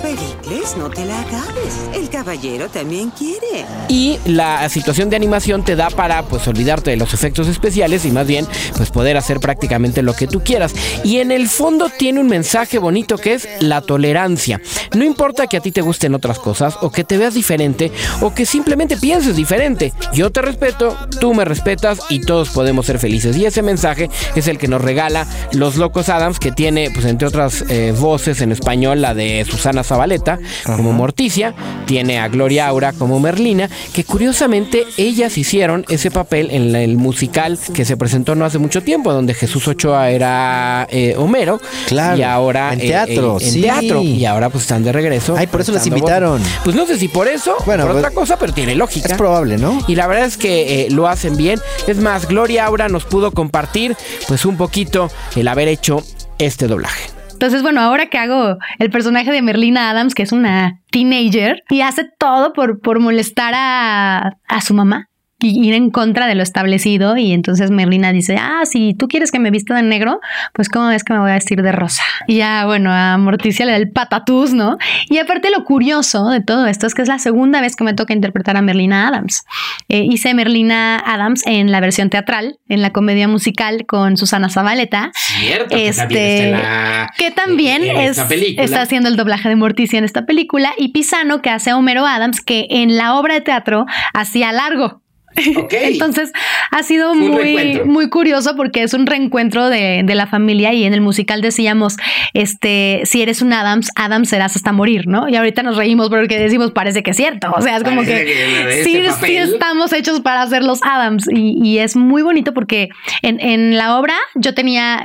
[0.02, 1.88] Pericles, no te la acabes.
[1.94, 3.64] El caballero también quiere.
[3.88, 8.10] y la situación de animación te da para pues olvidarte de los efectos especiales y
[8.10, 12.20] más bien pues poder hacer prácticamente lo que tú quieras y en el fondo tiene
[12.20, 14.60] un mensaje bonito que es la tolerancia
[14.94, 18.34] no importa que a ti te gusten otras cosas o que te veas diferente o
[18.34, 23.36] que simplemente pienses diferente yo te respeto tú me respetas y todos podemos ser felices
[23.36, 27.28] y ese mensaje es el que nos regala Los Locos Adams que tiene pues entre
[27.28, 32.92] otras eh, voces en español la de Susana Zabaleta como Morticia tiene a Gloria Aura
[32.94, 38.34] como Merlina que curiosamente ellas hicieron ese papel en la- el musical que se presentó
[38.34, 41.60] no hace mucho tiempo, donde Jesús Ochoa era eh, Homero.
[41.86, 42.72] Claro, Y ahora.
[42.72, 43.60] en eh, teatro, eh, en sí.
[43.60, 44.00] teatro.
[44.02, 45.34] Y ahora pues están de regreso.
[45.36, 46.42] Ay, por eso las prestando invitaron.
[46.64, 49.08] Pues no sé si por eso, Bueno, por pues, otra cosa, pero tiene lógica.
[49.08, 49.78] Es probable, ¿no?
[49.86, 51.60] Y la verdad es que eh, lo hacen bien.
[51.86, 53.94] Es más, Gloria Aura nos pudo compartir
[54.26, 56.02] pues un poquito el haber hecho
[56.38, 57.10] este doblaje.
[57.42, 61.80] Entonces, bueno, ahora que hago el personaje de Merlina Adams, que es una teenager y
[61.80, 65.08] hace todo por, por molestar a, a su mamá.
[65.48, 69.38] Ir en contra de lo establecido y entonces Merlina dice, ah, si tú quieres que
[69.38, 70.20] me vista de negro,
[70.52, 72.02] pues cómo es que me voy a vestir de rosa.
[72.26, 74.76] Y ya, bueno, a Morticia le da el patatús, ¿no?
[75.08, 77.94] Y aparte lo curioso de todo esto es que es la segunda vez que me
[77.94, 79.44] toca interpretar a Merlina Adams.
[79.88, 85.10] Eh, hice Merlina Adams en la versión teatral, en la comedia musical con Susana Zabaleta.
[85.14, 88.64] Cierto, que también Este, la- que también en es, esta película.
[88.64, 92.06] está haciendo el doblaje de Morticia en esta película y Pisano que hace a Homero
[92.06, 95.01] Adams que en la obra de teatro hacía largo.
[95.70, 96.32] Entonces
[96.70, 100.94] ha sido muy, muy curioso porque es un reencuentro de, de la familia y en
[100.94, 101.96] el musical decíamos,
[102.34, 105.28] este, si eres un Adams, Adams serás hasta morir, ¿no?
[105.28, 107.52] Y ahorita nos reímos porque decimos, parece que es cierto.
[107.56, 110.80] O sea, es como Parece que, que este sí, sí estamos hechos para ser los
[110.82, 112.88] Adams y, y es muy bonito porque
[113.22, 115.04] en, en la obra yo tenía,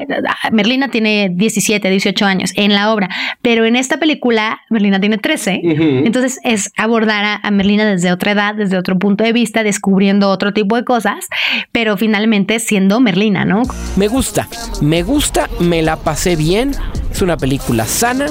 [0.51, 3.09] Merlina tiene 17, 18 años en la obra,
[3.41, 5.61] pero en esta película Merlina tiene 13.
[5.63, 5.83] Ujú.
[6.05, 10.16] Entonces es abordar a, a Merlina desde otra edad, desde otro punto de vista, descubriendo
[10.23, 11.25] otro tipo de cosas,
[11.71, 13.63] pero finalmente siendo Merlina, ¿no?
[13.95, 14.47] Me gusta,
[14.81, 16.71] me gusta, me la pasé bien.
[17.11, 18.27] Es una película sana,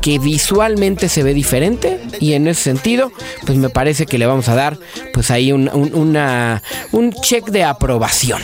[0.00, 3.12] que visualmente se ve diferente y en ese sentido,
[3.46, 4.76] pues me parece que le vamos a dar
[5.12, 6.60] pues ahí un, un-
[6.92, 8.42] un check de aprobación.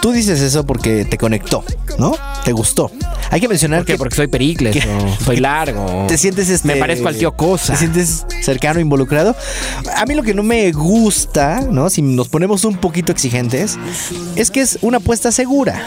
[0.00, 1.64] Tú dices eso porque te conectó,
[1.98, 2.14] ¿no?
[2.44, 2.90] Te gustó.
[3.30, 3.92] Hay que mencionar ¿Por qué?
[3.94, 6.04] que Porque soy Pericles, o soy largo.
[6.06, 7.72] te sientes este Me parezco al tío Cosa.
[7.72, 9.34] Te sientes cercano, involucrado.
[9.96, 11.90] A mí lo que no me gusta, ¿no?
[11.90, 13.76] Si nos ponemos un poquito exigentes,
[14.36, 15.82] es que es una apuesta segura.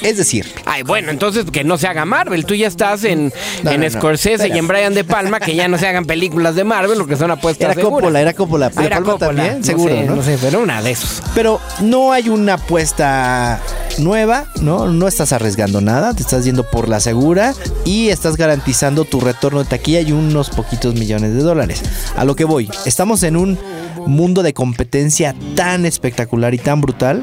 [0.00, 2.44] Es decir, Ay, bueno, entonces que no se haga Marvel.
[2.46, 3.90] Tú ya estás en, No, en no.
[3.90, 7.16] Scorsese y en Brian De Palma, que ya no se hagan películas de Marvel, porque
[7.16, 8.00] son apuestas era seguras.
[8.00, 8.70] Coppola, era Coppola.
[8.70, 9.94] Pero Ah, era Palma Coppola, también, seguro.
[10.16, 11.22] No sé, pero una de esos.
[11.34, 13.41] Pero no hay una apuesta
[13.98, 14.88] nueva, ¿no?
[14.88, 19.60] No estás arriesgando nada, te estás yendo por la segura y estás garantizando tu retorno
[19.60, 21.82] de taquilla y unos poquitos millones de dólares.
[22.16, 23.58] A lo que voy, estamos en un
[24.06, 27.22] mundo de competencia tan espectacular y tan brutal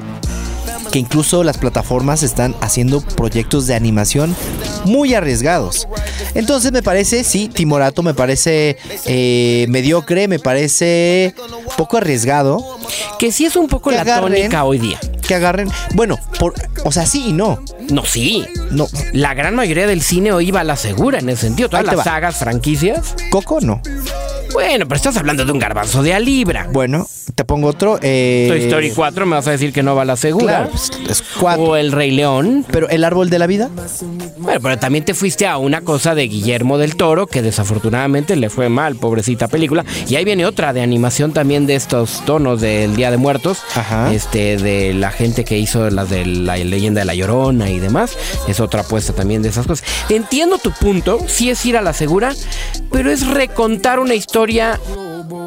[0.92, 4.36] que incluso las plataformas están haciendo proyectos de animación
[4.86, 5.88] muy arriesgados.
[6.34, 11.36] Entonces me parece, sí, Timorato me parece eh, mediocre, me parece
[11.78, 12.79] poco arriesgado.
[13.18, 15.00] Que sí es un poco Que la agarren- tónica hoy día.
[15.28, 17.60] Que agarren, bueno, por, o sea, sí y no.
[17.92, 18.46] No, sí.
[18.72, 21.70] No, La gran mayoría del cine hoy va a la segura en ese sentido.
[21.70, 22.12] Todas Ahí te las va.
[22.12, 23.16] sagas, franquicias.
[23.32, 23.82] Coco no.
[24.54, 26.68] Bueno, pero estás hablando de un garbanzo de a libra.
[26.72, 28.00] Bueno, te pongo otro.
[28.02, 30.68] eh, Toy Story 4 me vas a decir que no va a la segura.
[30.68, 30.72] Claro,
[31.08, 31.64] es cuatro.
[31.64, 32.66] O El Rey León.
[32.72, 33.70] Pero el árbol de la vida.
[34.40, 38.50] Bueno, pero también te fuiste a una cosa de Guillermo del Toro, que desafortunadamente le
[38.50, 39.86] fue mal, pobrecita película.
[40.08, 43.60] Y ahí viene otra de animación también de estos tonos del Día de Muertos.
[43.76, 44.14] Ajá.
[44.14, 48.18] Este, de la gente que hizo las de la leyenda de la Llorona y demás.
[48.48, 49.88] Es otra apuesta también de esas cosas.
[50.10, 52.34] Entiendo tu punto, sí es ir a la segura,
[52.92, 54.80] pero es recontar una historia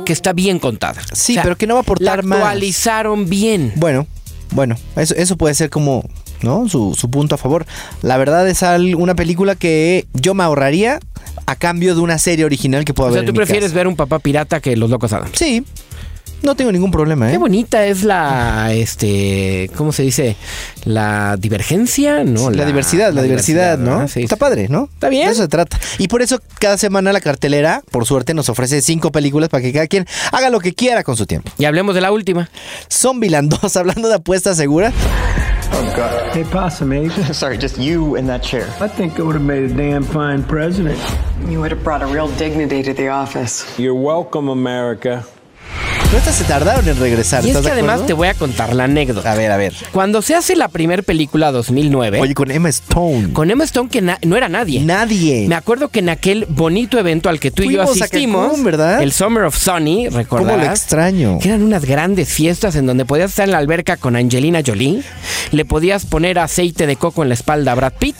[0.05, 1.01] que está bien contada.
[1.12, 2.38] Sí, pero que no va a aportar más.
[2.38, 3.73] actualizaron bien.
[3.77, 4.07] Bueno,
[4.51, 6.05] bueno, eso, eso puede ser como,
[6.42, 6.68] ¿no?
[6.68, 7.66] Su, su punto a favor.
[8.03, 8.62] La verdad es
[8.97, 11.01] una película que yo me ahorraría
[11.47, 13.27] a cambio de una serie original que pueda O sea, ver.
[13.27, 13.77] tú en mi prefieres casa.
[13.77, 15.33] ver un papá pirata que los locos Adams.
[15.35, 15.64] Sí,
[16.43, 17.33] no tengo ningún problema, ¿eh?
[17.33, 20.37] Qué bonita es la, este, ¿cómo se dice?
[20.85, 22.51] La divergencia, ¿no?
[22.51, 23.93] la, diversidad, la, diversidad, ¿no?
[23.93, 24.09] ¿verdad?
[24.09, 24.23] Sí.
[24.23, 24.89] Está padre, ¿no?
[24.93, 25.27] Está bien.
[25.27, 25.79] De eso se trata.
[25.99, 29.73] Y por eso cada semana la cartelera, por suerte, nos ofrece cinco películas para que
[29.73, 31.51] cada quien haga lo que quiera con su tiempo.
[31.59, 32.51] Y hablemos de la última.
[32.91, 34.93] Zombieland 2, hablando de apuesta segura.
[36.33, 37.11] Hey, Possum.
[37.33, 38.67] Sorry, just you in that chair.
[38.81, 40.99] I think I would have made a damn fine president.
[41.49, 43.65] You would have brought a real dignity to the office.
[43.79, 45.25] You're welcome, America.
[46.07, 47.45] Pero estas se tardaron en regresar.
[47.45, 49.33] Y es ¿estás que de además te voy a contar la anécdota.
[49.33, 49.73] A ver, a ver.
[49.93, 53.33] Cuando se hace la primera película 2009, Oye, con Emma Stone.
[53.33, 54.81] con Emma Stone que no era nadie.
[54.81, 55.47] Nadie.
[55.49, 59.03] Me acuerdo que en aquel bonito evento al que tú y yo asistimos, Cancún, ¿verdad?
[59.03, 61.39] el Summer of Sunny, ¿Cómo lo recordarás, extraño?
[61.41, 65.03] que eran unas grandes fiestas en donde podías estar en la alberca con Angelina Jolie,
[65.51, 68.17] le podías poner aceite de coco en la espalda a Brad Pitt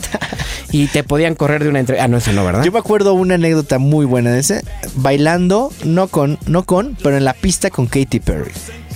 [0.73, 2.05] y te podían correr de una entrevista.
[2.05, 2.65] Ah, no, eso no, ¿verdad?
[2.65, 4.63] Yo me acuerdo una anécdota muy buena de ese.
[4.95, 8.53] Bailando, no con, no con, pero en la pista con Katy Perry.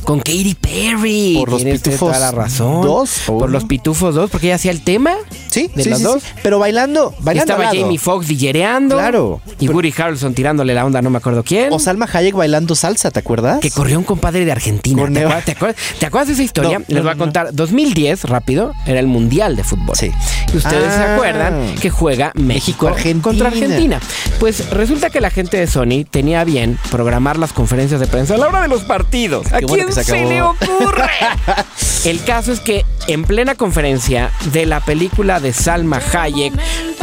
[0.06, 1.34] Con Katy Perry.
[1.36, 2.80] Por los Pitufos toda la razón.
[2.82, 5.12] dos Por los Pitufos 2, porque ella hacía el tema.
[5.48, 6.22] Sí, de sí, las sí, dos.
[6.22, 6.28] sí.
[6.42, 7.66] Pero bailando, Y estaba.
[7.66, 8.96] Jamie Foxx dillereando.
[8.96, 9.40] Claro.
[9.58, 11.72] Y Woody Harrelson tirándole la onda, no me acuerdo quién.
[11.72, 13.58] O Salma Hayek bailando salsa, ¿te acuerdas?
[13.60, 15.02] que corrió un compadre de Argentina.
[15.10, 16.78] ¿Te acuerdas, te acuerdas- te acuerdas de esa historia?
[16.78, 17.48] No, Les no, voy a no, contar.
[17.52, 19.96] 2010, rápido, era el Mundial de Fútbol.
[19.96, 20.12] Sí.
[20.52, 21.14] Y ustedes se Ah.
[21.14, 23.22] acuerdan que juega México, México-Argentina.
[23.22, 24.00] contra Argentina.
[24.38, 28.38] Pues resulta que la gente de Sony tenía bien programar las conferencias de prensa a
[28.38, 29.46] la hora de los partidos.
[29.52, 31.10] ¿A Qué bueno quién se le ocurre?
[32.04, 36.52] el caso es que en plena conferencia de la película de Salma Hayek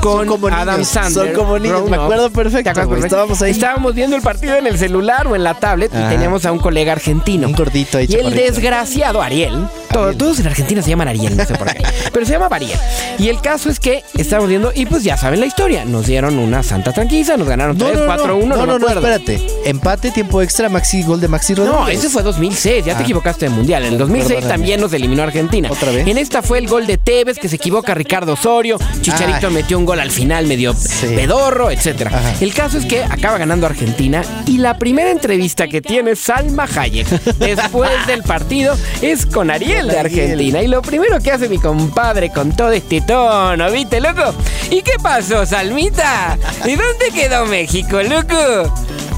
[0.02, 1.28] con como Adam niños, Sandler.
[1.28, 3.52] son como niños, me acuerdo perfecto, estábamos ahí.
[3.52, 6.08] Estábamos viendo el partido en el celular o en la tablet Ajá.
[6.08, 7.48] y teníamos a un colega argentino.
[7.48, 11.46] Un gordito ahí, Y el desgraciado Ariel, todo- todos en Argentina se llaman Ariel, no
[11.46, 12.78] sé por qué, pero se llama Ariel.
[13.18, 15.86] Y el caso es que estábamos viendo y pues ya saben la historia.
[15.86, 19.42] Nos dieron una santa tranquila, nos ganaron 3, 4, 1, no, no, no, no, espérate.
[19.64, 21.80] Empate, tiempo extra, Maxi, gol de Maxi Rodríguez.
[21.80, 23.04] No, ese fue 2006, ya te Ah.
[23.04, 23.84] equivocaste de mundial.
[23.86, 24.54] En el 2006 Perdóname.
[24.54, 25.70] también nos eliminó Argentina.
[25.72, 26.08] ¿Otra vez?
[26.08, 28.78] En esta fue el gol de Tevez, que se equivoca Ricardo Osorio.
[29.02, 29.54] Chicharito Ay.
[29.54, 32.12] metió un gol al final medio pedorro, etcétera.
[32.14, 32.34] Ajá.
[32.42, 37.08] El caso es que acaba ganando Argentina y la primera entrevista que tiene Salma Hayek
[37.38, 40.62] después del partido es con Ariel de Argentina.
[40.62, 44.34] Y lo primero que hace mi compadre con todo este tono, ¿viste, loco?
[44.70, 46.38] ¿Y qué pasó, Salmita?
[46.66, 48.74] ¿Y dónde quedó México, loco?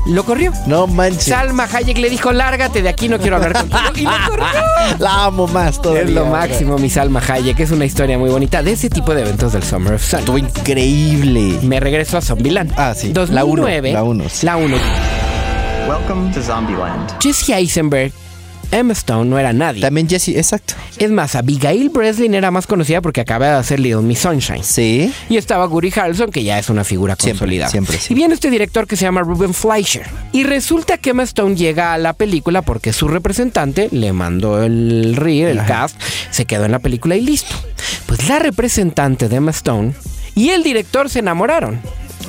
[0.08, 0.54] Lo corrió.
[0.68, 1.26] No manches.
[1.26, 3.80] Salma Hayek le dijo, lárgate de aquí, no quiero hablar contigo.
[3.96, 4.46] Y lo corrió.
[5.00, 6.04] La amo más todavía.
[6.04, 7.60] Es lo máximo, mi Salma Hayek.
[7.60, 10.20] Es una historia muy bonita de ese tipo de eventos del Summer of Sun.
[10.20, 11.60] Estuvo increíble.
[11.63, 12.72] Me regreso a Zombieland.
[12.78, 13.12] Ah, sí.
[13.13, 13.94] 2009.
[13.94, 14.46] La uno, la uno, sí.
[14.46, 14.78] La 1.
[15.88, 17.12] Welcome to Zombieland.
[17.22, 18.12] Jesse Eisenberg,
[18.71, 19.82] Emma Stone no era nadie.
[19.82, 20.73] También Jesse, exacto.
[20.97, 24.63] Es más, Abigail Breslin era más conocida porque acaba de hacer Little Miss Sunshine.
[24.63, 25.13] Sí.
[25.30, 27.71] Y estaba Woody Harrelson, que ya es una figura Siempre, consolidada.
[27.71, 28.13] siempre, sí.
[28.13, 30.06] Y viene este director que se llama Ruben Fleischer.
[30.32, 35.15] Y resulta que Emma Stone llega a la película porque su representante le mandó el
[35.15, 35.99] reel, el cast,
[36.32, 37.56] se quedó en la película y listo.
[38.06, 39.93] Pues la representante de Emma Stone
[40.36, 41.80] y el director se enamoraron.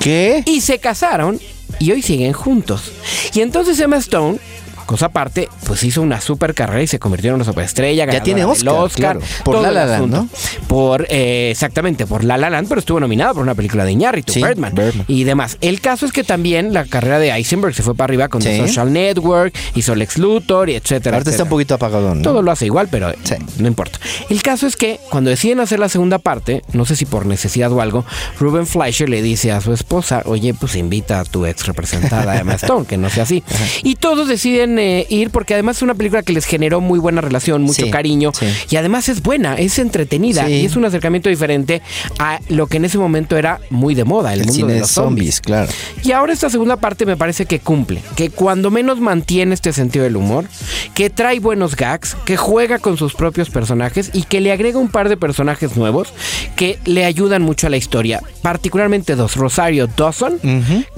[0.01, 0.43] ¿Qué?
[0.47, 1.41] Y se casaron
[1.79, 2.93] y hoy siguen juntos.
[3.35, 4.39] Y entonces Emma Stone,
[4.87, 8.07] cosa aparte, pues hizo una super carrera y se convirtió en una superestrella.
[8.11, 9.21] Ya tiene Oscar, claro.
[9.45, 10.11] Por La La Land.
[10.11, 10.29] ¿no?
[10.69, 14.33] Por, eh, exactamente, por La La Land, pero estuvo nominada por una película de Iñárritu,
[14.33, 15.05] Sí, Birdman, Birdman.
[15.09, 15.59] y demás.
[15.61, 18.55] El caso es que también la carrera de Eisenberg se fue para arriba con The
[18.57, 18.67] Sí.
[18.69, 22.19] Social Network, hizo Lex Luthor, y etcétera, Ahorita está un poquito apagadón.
[22.19, 22.23] ¿no?
[22.23, 23.35] Todo lo hace igual, pero Sí.
[23.59, 23.99] no importa.
[24.31, 27.73] El caso es que cuando deciden hacer la segunda parte, no sé si por necesidad
[27.73, 28.05] o algo,
[28.39, 32.55] Ruben Fleischer le dice a su esposa, oye, pues invita a tu ex representada Emma
[32.61, 33.43] Stone, que no sea así.
[33.83, 37.21] Y todos deciden eh, ir porque además es una película que les generó muy buena
[37.21, 38.47] relación, mucho Sí, cariño sí.
[38.71, 40.53] y además es buena, es entretenida Sí.
[40.53, 41.83] y es un acercamiento diferente
[42.19, 44.81] a lo que en ese momento era muy de moda, el, El mundo cine de
[44.81, 45.41] los zombies, zombies.
[45.41, 45.73] claro.
[46.03, 50.05] Y ahora esta segunda parte me parece que cumple, que cuando menos mantiene este sentido
[50.05, 50.47] del humor,
[50.95, 54.89] que trae buenos gags, que juega con sus propios personajes y que le agrega un
[54.89, 56.13] par de personajes nuevos
[56.57, 60.39] que le ayudan mucho a la historia, particularmente dos, Rosario Dawson,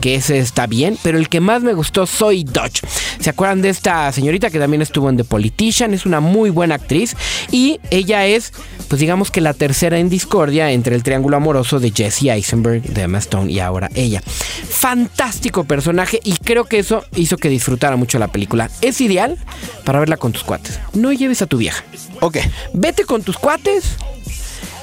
[0.01, 2.81] que ese está bien, pero el que más me gustó Soy Dodge.
[3.19, 5.95] ¿Se acuerdan de esta señorita que también estuvo en The Politician?
[5.95, 7.17] Es una muy buena actriz
[7.51, 8.53] y ella es,
[8.89, 13.03] pues digamos que la tercera en discordia entre el triángulo amoroso de Jesse Eisenberg, de
[13.03, 14.23] Emma Stone y ahora ella.
[14.23, 18.71] Fantástico personaje y creo que eso hizo que disfrutara mucho la película.
[18.81, 19.39] Es ideal
[19.85, 20.81] para verla con tus cuates.
[20.95, 21.85] No lleves a tu vieja.
[22.21, 22.39] Ok.
[22.73, 23.97] Vete con tus cuates.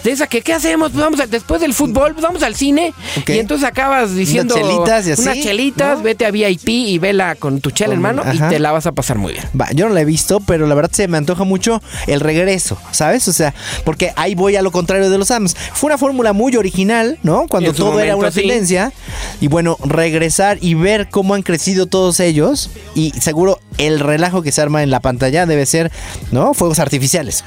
[0.06, 0.92] De esa que, ¿qué hacemos?
[0.92, 2.94] Pues vamos a- después del fútbol, pues vamos al cine.
[3.28, 4.54] Y entonces acabas diciendo.
[4.54, 6.04] chelitas y así, Unas chelitas, ¿no?
[6.04, 8.34] vete a VIP y vela con tu chela en mano ajá.
[8.34, 9.46] y te la vas a pasar muy bien.
[9.60, 12.78] Va, yo no la he visto, pero la verdad se me antoja mucho el regreso,
[12.92, 13.28] ¿sabes?
[13.28, 15.56] O sea, porque ahí voy a lo contrario de los Adams.
[15.74, 17.48] Fue una fórmula muy original, ¿no?
[17.48, 18.42] Cuando todo era una sí.
[18.42, 18.94] tendencia.
[19.42, 22.70] Y bueno, regresar y ver cómo han crecido todos ellos.
[22.94, 25.92] Y seguro el relajo que se arma en la pantalla debe ser,
[26.32, 26.54] ¿no?
[26.54, 27.44] Fuegos artificiales.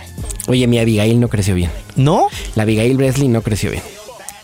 [0.48, 1.70] Oye, mi Abigail no creció bien.
[1.96, 2.28] ¿No?
[2.56, 3.82] La Abigail Breslin no creció bien.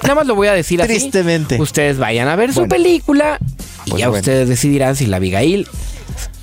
[0.02, 0.92] Nada más lo voy a decir así.
[0.92, 1.60] Tristemente.
[1.60, 3.38] Ustedes vayan a ver su película
[3.86, 4.20] y Pues ya bueno.
[4.20, 5.66] ustedes decidirán si la Abigail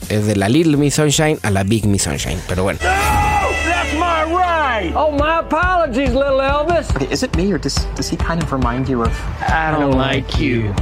[0.09, 2.39] es de la Little Miss Sunshine a la Big Miss Sunshine.
[2.47, 2.79] Pero bueno.
[2.81, 4.93] That's my ride!
[4.95, 6.89] Oh, my apologies, little Elvis.
[6.95, 9.11] Okay, is it me or does, does he kind of remind you of?
[9.47, 10.73] I don't like you.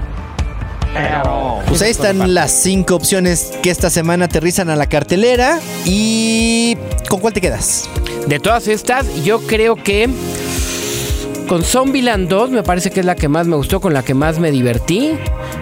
[0.96, 1.62] At all.
[1.68, 5.60] Pues ahí están las cinco opciones que esta semana aterrizan a la cartelera.
[5.86, 6.78] ¿Y
[7.10, 7.88] con cuál te quedas?
[8.27, 10.10] De todas estas, yo creo que
[11.47, 14.13] con Zombieland 2 me parece que es la que más me gustó, con la que
[14.13, 15.13] más me divertí.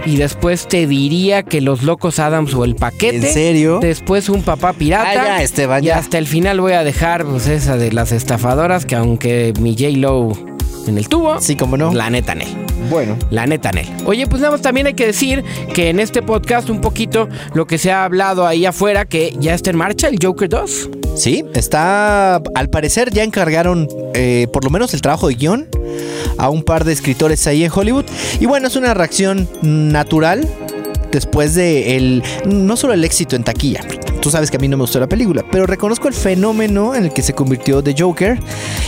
[0.06, 3.28] Y después te diría que Los Locos Adams o El Paquete.
[3.28, 3.80] ¿En serio?
[3.82, 5.10] Después Un Papá Pirata.
[5.10, 8.86] Ah, ya, Esteban, y hasta el final voy a dejar pues esa de las estafadoras
[8.86, 10.34] que aunque mi J-Lo
[10.88, 11.40] en el tubo.
[11.40, 11.94] Sí, como no.
[11.94, 12.48] La neta, Nel.
[12.90, 13.18] Bueno.
[13.30, 13.88] La neta, Nel.
[14.06, 17.68] Oye, pues nada más también hay que decir que en este podcast un poquito lo
[17.68, 20.90] que se ha hablado ahí afuera, que ya está en marcha el Joker 2.
[21.16, 22.36] Sí, está.
[22.36, 25.68] Al parecer ya encargaron eh, por lo menos el trabajo de guion
[26.38, 28.06] a un par de escritores ahí en Hollywood.
[28.40, 30.48] Y bueno, es una reacción natural
[31.12, 32.24] después de el.
[32.46, 33.82] No solo el éxito en taquilla.
[34.28, 37.06] Tú sabes que a mí no me gustó la película, pero reconozco el fenómeno en
[37.06, 38.38] el que se convirtió The Joker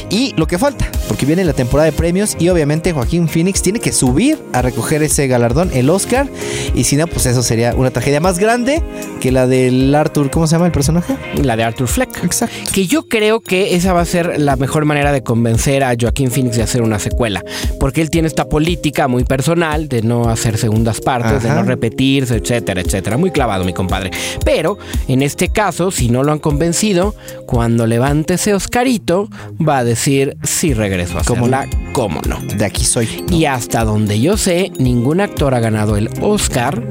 [0.10, 3.80] y lo que falta, porque viene la temporada de premios y obviamente Joaquín Phoenix tiene
[3.80, 6.28] que subir a recoger ese galardón, el Oscar,
[6.76, 8.84] y si no, pues eso sería una tragedia más grande
[9.22, 11.16] que la del Arthur, ¿cómo se llama el personaje?
[11.42, 12.22] La de Arthur Fleck.
[12.22, 12.58] Exacto.
[12.74, 16.32] Que yo creo que esa va a ser la mejor manera de convencer a Joaquín
[16.32, 17.46] Phoenix de hacer una secuela,
[17.80, 22.36] porque él tiene esta política muy personal de no hacer segundas partes, de no repetirse,
[22.36, 23.16] etcétera, etcétera.
[23.16, 24.12] Muy clavado, mi compadre.
[24.44, 27.16] Pero en este caso, si no lo han convencido,
[27.46, 29.30] cuando levante ese Oscarito,
[29.66, 32.40] va a decir si regreso a ¿Cómo hacerla, cómo no.
[32.58, 33.24] De aquí soy.
[33.32, 36.84] Y hasta donde yo sé, ningún actor ha ganado el Oscar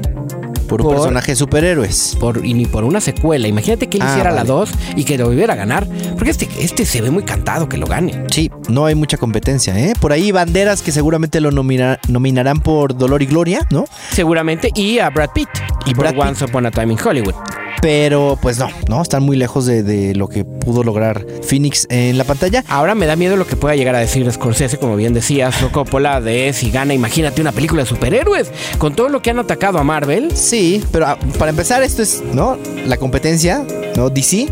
[0.69, 2.17] Por un personaje de superhéroes.
[2.19, 3.47] por, y ni por una secuela.
[3.47, 4.47] Imagínate que él Ah, hiciera la vale.
[4.47, 5.87] 2 y que lo volviera a ganar.
[6.15, 8.25] Porque este, este se ve muy cantado que lo gane.
[8.31, 9.93] Sí, no hay mucha competencia, ¿eh?
[9.99, 13.85] Por ahí banderas que seguramente lo nomina- nominarán por Dolor y Gloria, ¿no?
[14.11, 14.71] Seguramente.
[14.75, 15.49] Y a Brad Pitt.
[15.85, 17.33] Y por Brad Once Upon a Time in Hollywood.
[17.81, 22.17] Pero pues no, no, están muy lejos de, de lo que pudo lograr Phoenix en
[22.17, 22.63] la pantalla.
[22.67, 26.19] Ahora me da miedo lo que pueda llegar a decir Scorsese, como bien decía, Coppola,
[26.19, 28.51] de si gana, imagínate una película de superhéroes.
[28.79, 30.35] Con todo lo que han atacado a Marvel.
[30.35, 30.58] Sí,
[30.91, 32.57] pero ah, para empezar esto es, ¿no?
[32.85, 34.09] La competencia, ¿no?
[34.09, 34.47] DC.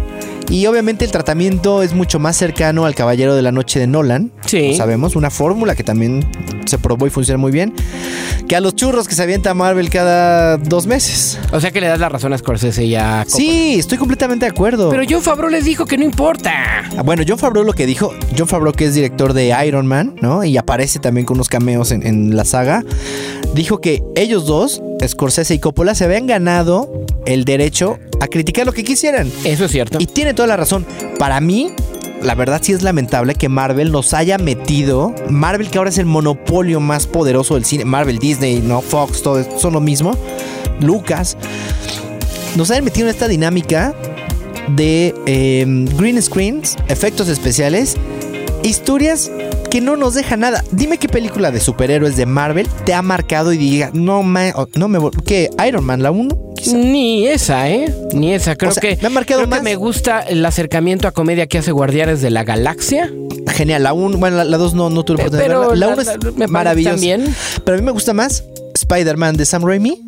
[0.50, 4.32] Y obviamente el tratamiento es mucho más cercano al Caballero de la Noche de Nolan.
[4.48, 4.70] Sí.
[4.72, 6.26] Lo sabemos, una fórmula que también
[6.66, 7.74] se probó y funciona muy bien.
[8.48, 11.38] Que a los churros que se avienta Marvel cada dos meses.
[11.52, 13.36] O sea que le das la razón a Scorsese y a Coppola.
[13.38, 14.90] Sí, estoy completamente de acuerdo.
[14.90, 16.54] Pero John Favreau les dijo que no importa.
[16.98, 20.16] Ah, Bueno, John Favreau lo que dijo, John Favreau que es director de Iron Man,
[20.22, 20.44] ¿no?
[20.46, 22.84] Y aparece también con unos cameos en, en la saga,
[23.54, 26.90] dijo que ellos dos, Scorsese y Coppola, se habían ganado
[27.26, 29.30] el derecho a criticar lo que quisieran.
[29.44, 29.98] Eso es cierto.
[30.00, 30.86] Y tiene toda la razón.
[31.20, 31.72] Para mí,
[32.22, 36.06] la verdad sí es lamentable que Marvel nos haya metido, Marvel que ahora es el
[36.06, 40.14] monopolio más poderoso del cine, Marvel, Disney, no Fox, todo esto son lo mismo,
[40.82, 41.38] Lucas,
[42.56, 43.94] nos hayan metido en esta dinámica
[44.76, 45.66] de eh,
[45.98, 47.96] green screens, efectos especiales,
[48.64, 49.32] historias
[49.70, 50.64] que no nos dejan nada.
[50.72, 54.88] Dime qué película de superhéroes de Marvel te ha marcado y diga, no, me, no
[54.88, 55.00] me...
[55.26, 55.50] ¿Qué?
[55.68, 56.47] ¿Iron Man, la 1?
[56.74, 57.94] Ni esa, ¿eh?
[58.14, 58.56] Ni esa.
[58.56, 59.64] Creo O sea, que me ha marcado creo que más.
[59.64, 63.12] me gusta el acercamiento a comedia que hace Guardianes de la Galaxia.
[63.48, 65.76] Genial, la 1, bueno, la 2 no, no tuve oportunidad pero.
[65.76, 66.92] La la- 1 la- es maravillosa.
[66.96, 67.34] también.
[67.64, 68.44] Pero a mí me gusta más
[68.76, 70.02] Spider-Man de Sam Raimi,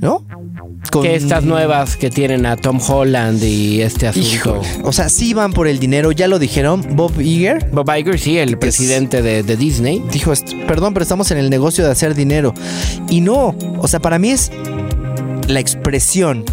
[0.00, 0.24] ¿no?
[0.92, 4.28] Con- Que estas nuevas que tienen a Tom Holland y este asunto.
[4.28, 6.86] Híjole, O sea, sí van por el dinero, ya lo dijeron.
[6.94, 10.00] Bob Iger Bob Iger, sí, el presidente de, de Disney.
[10.12, 12.54] dijo, "Est- perdón, pero estamos en el negocio de hacer dinero.
[13.10, 14.52] Y no, o sea, para mí es
[15.46, 16.44] la expresión,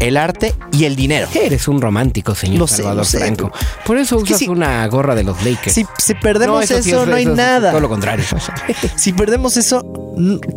[0.00, 1.28] el arte y el dinero.
[1.34, 3.52] Eres un romántico, señor Lo sé, Salvador sé, Franco.
[3.86, 5.74] Por eso Es usas una gorra de los Lakers.
[5.74, 7.70] Si, si perdemos No, eso, sí no hay eso nada.
[7.70, 8.24] Todo lo contrario.
[8.96, 9.84] Si perdemos eso,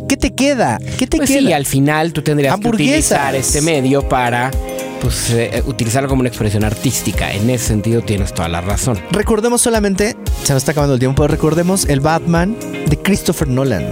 [0.08, 0.78] ¿qué te queda?
[0.98, 1.40] ¿Qué te Pues queda?
[1.40, 4.50] sí, al final tú tendrías que utilizar este medio para
[5.00, 7.32] pues, eh, utilizarlo como una expresión artística.
[7.32, 8.98] En ese sentido tienes toda la razón.
[9.10, 12.56] Recordemos solamente, se nos está acabando el tiempo, pero recordemos el Batman
[12.88, 13.88] de Christopher Nolan.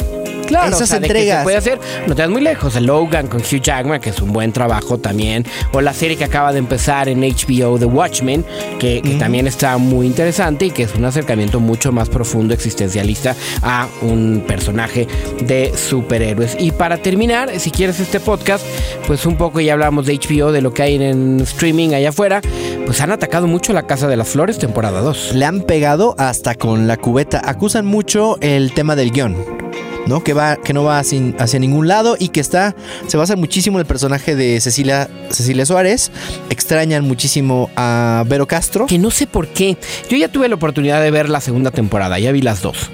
[0.47, 1.39] Claro, Esas o sea, de que entregas.
[1.39, 2.77] se puede hacer, no te das muy lejos.
[2.77, 5.45] El Logan con Hugh Jackman, que es un buen trabajo también.
[5.73, 8.45] O la serie que acaba de empezar en HBO, The Watchmen,
[8.79, 13.35] que, que también está muy interesante y que es un acercamiento mucho más profundo, existencialista
[13.63, 15.07] a un personaje
[15.41, 16.57] de superhéroes.
[16.59, 18.65] Y para terminar, si quieres este podcast,
[19.07, 22.41] pues un poco ya hablamos de HBO, de lo que hay en streaming allá afuera,
[22.87, 25.35] pues han atacado mucho la Casa de las Flores, temporada 2.
[25.35, 27.43] Le han pegado hasta con la cubeta.
[27.45, 29.64] Acusan mucho el tema del guion.
[30.07, 30.23] ¿No?
[30.23, 32.75] Que va, que no va sin- hacia ningún lado y que está,
[33.07, 36.11] se basa muchísimo en el personaje de Cecilia, Cecilia Suárez.
[36.51, 38.87] Extrañan muchísimo a Vero Castro.
[38.87, 39.77] Que no sé por qué.
[40.11, 42.91] Yo ya tuve la oportunidad de ver la segunda temporada, ya vi las dos.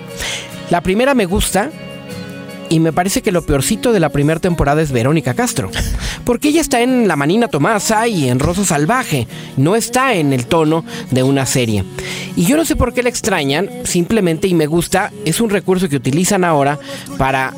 [0.71, 1.71] La primera me gusta.
[2.73, 5.73] Y me parece que lo peorcito de la primera temporada es Verónica Castro.
[6.25, 9.27] Porque ella está en La Manina Tomasa y en Rosa Salvaje.
[9.57, 11.85] No está en el tono de una serie.
[12.37, 13.69] Y yo no sé por qué la extrañan.
[13.85, 16.79] Simplemente, y me gusta, es un recurso que utilizan ahora
[17.19, 17.53] para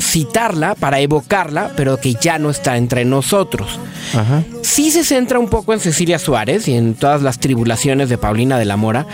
[0.00, 3.78] citarla, para evocarla, pero que ya no está entre nosotros.
[4.14, 4.42] Ajá.
[4.62, 8.58] Sí se centra un poco en Cecilia Suárez y en todas las tribulaciones de Paulina
[8.58, 9.06] de la Mora,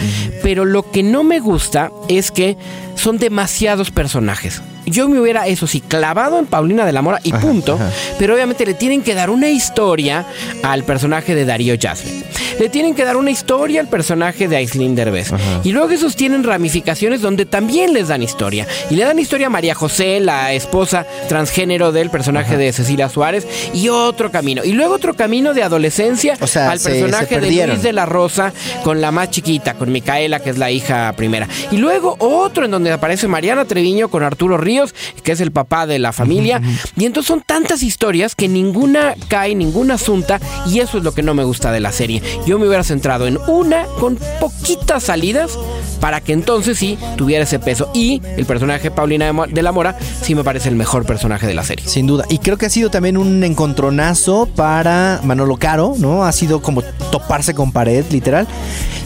[0.43, 2.57] pero lo que no me gusta es que
[2.95, 4.62] son demasiados personajes.
[4.84, 7.78] Yo me hubiera, eso sí, clavado en Paulina de la Mora y punto,
[8.18, 10.26] pero obviamente le tienen que dar una historia
[10.64, 12.24] al personaje de Darío Jasmine.
[12.59, 15.30] le tienen que dar una historia al personaje de Aislinn Derbez.
[15.62, 18.66] Y luego esos tienen ramificaciones donde también les dan historia.
[18.90, 23.47] Y le dan historia a María José, la esposa transgénero del personaje de Cecilia Suárez,
[23.72, 24.64] y otro camino.
[24.64, 27.66] Y luego otro camino de adolescencia O sea, al se- personaje se de.
[27.68, 31.47] Luis de la Rosa con la más chiquita, con Micaela, que es la hija primera.
[31.70, 35.86] Y luego otro en donde aparece Mariana Treviño con Arturo Ríos, que es el papá
[35.86, 36.60] de la familia.
[36.96, 41.22] Y entonces son tantas historias que ninguna cae, ninguna asunta, y eso es lo que
[41.22, 42.22] no me gusta de la serie.
[42.46, 45.58] Yo me hubiera centrado en una con poquitas salidas
[46.00, 47.90] para que entonces sí tuviera ese peso.
[47.94, 51.62] Y el personaje Paulina de la Mora sí me parece el mejor personaje de la
[51.62, 51.86] serie.
[51.86, 52.24] Sin duda.
[52.28, 56.24] Y creo que ha sido también un encontronazo para Manolo Caro, ¿no?
[56.24, 58.48] Ha sido como toparse con pared, literal.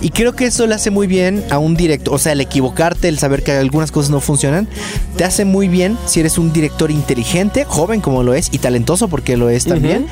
[0.00, 2.14] Y creo que eso le hace muy bien a un director.
[2.14, 4.68] O sea, el equivocarte, el saber que algunas cosas no funcionan,
[5.16, 9.08] te hace muy bien si eres un director inteligente, joven como lo es, y talentoso
[9.08, 10.06] porque lo es también.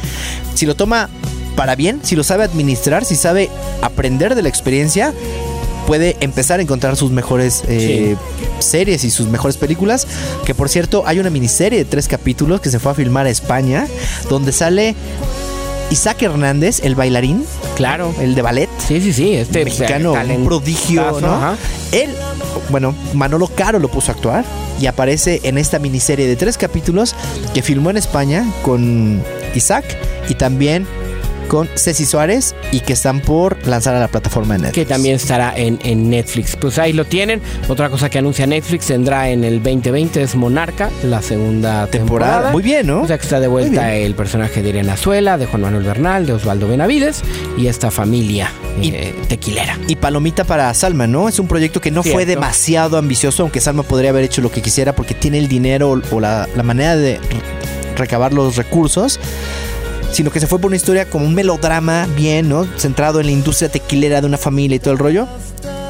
[0.55, 1.09] Si lo toma
[1.57, 3.51] para bien, si lo sabe administrar, si sabe
[3.83, 5.13] aprender de la experiencia,
[5.87, 8.17] puede empezar a encontrar sus mejores eh,
[8.59, 10.07] series y sus mejores películas.
[10.45, 13.31] Que por cierto, hay una miniserie de tres capítulos que se fue a filmar a
[13.31, 13.87] España,
[14.29, 14.95] donde sale
[15.95, 17.47] Isaac Hernández, el bailarín.
[17.77, 18.13] Claro.
[18.21, 18.69] El de ballet.
[18.79, 19.35] Sí, sí, sí.
[19.37, 21.33] Este mexicano, un talentazo, prodigio, ¿no?
[21.33, 21.57] ajá.
[21.93, 22.11] Él,
[22.71, 24.45] bueno, Manolo Caro lo puso a actuar
[24.81, 27.15] y aparece en esta miniserie de tres capítulos
[27.55, 29.23] que filmó en España con
[29.55, 29.85] Isaac
[30.29, 30.85] y también
[31.49, 34.75] con Ceci Suárez y que están por lanzar a la plataforma de Netflix.
[34.75, 36.57] que también estará en, en Netflix.
[36.57, 37.41] Pues ahí lo tienen.
[37.69, 42.51] Otra cosa que anuncia Netflix tendrá en el 2020 es Monarca, la segunda temporada.
[42.53, 43.03] Muy bien, ¿no?
[43.03, 46.27] O sea que está de vuelta el personaje de Irene Azuela, de Juan Manuel Bernal,
[46.27, 47.23] de Osvaldo Benavides
[47.59, 48.51] y esta familia
[48.83, 49.79] eh, tequilera.
[49.89, 51.29] Y Palomita para Salma, ¿no?
[51.29, 54.63] Es un proyecto que no fue demasiado ambicioso, aunque Salma podría haber hecho lo que
[54.63, 59.21] quisiera porque tiene el dinero o la, la manera de re- recabar los recursos.
[60.15, 62.69] Sino que se fue por una historia como un melodrama bien, ¿no?
[62.77, 65.27] Centrado en la industria tequilera de una familia y todo el rollo.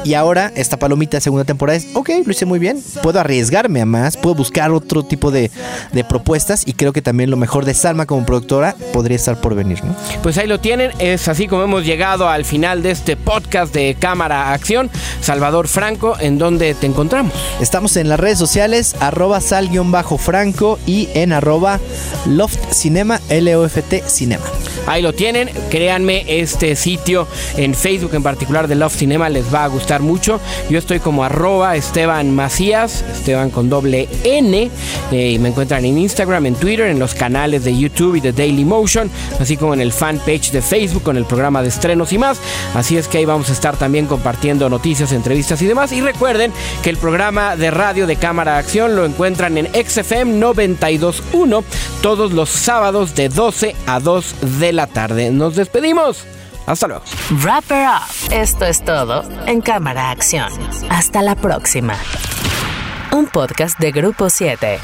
[0.05, 2.81] Y ahora, esta palomita segunda temporada es, ok, lo hice muy bien.
[3.01, 5.49] Puedo arriesgarme a más, puedo buscar otro tipo de,
[5.93, 6.61] de propuestas.
[6.67, 9.95] Y creo que también lo mejor de Salma como productora podría estar por venir, ¿no?
[10.21, 13.97] Pues ahí lo tienen, es así como hemos llegado al final de este podcast de
[13.99, 14.91] Cámara Acción.
[15.21, 17.33] Salvador Franco, ¿en dónde te encontramos?
[17.59, 21.79] Estamos en las redes sociales, arroba sal-franco y en arroba
[22.27, 24.45] loft cinema, L-O-F-T cinema.
[24.87, 27.27] Ahí lo tienen, créanme, este sitio
[27.57, 30.39] en Facebook en particular de Love Cinema les va a gustar mucho.
[30.69, 34.69] Yo estoy como arroba Esteban Macías, Esteban con doble N,
[35.11, 38.31] eh, y me encuentran en Instagram, en Twitter, en los canales de YouTube y de
[38.31, 42.17] Daily Motion, así como en el fanpage de Facebook con el programa de estrenos y
[42.17, 42.39] más.
[42.73, 45.91] Así es que ahí vamos a estar también compartiendo noticias, entrevistas y demás.
[45.91, 46.51] Y recuerden
[46.83, 51.63] que el programa de radio de Cámara Acción lo encuentran en XFM 921
[52.01, 55.31] todos los sábados de 12 a 2 de la tarde.
[55.31, 56.25] Nos despedimos.
[56.65, 57.03] Hasta luego.
[57.41, 58.33] Wrap Her Up.
[58.33, 60.51] Esto es todo en Cámara Acción.
[60.89, 61.95] Hasta la próxima.
[63.11, 64.79] Un podcast de Grupo 7.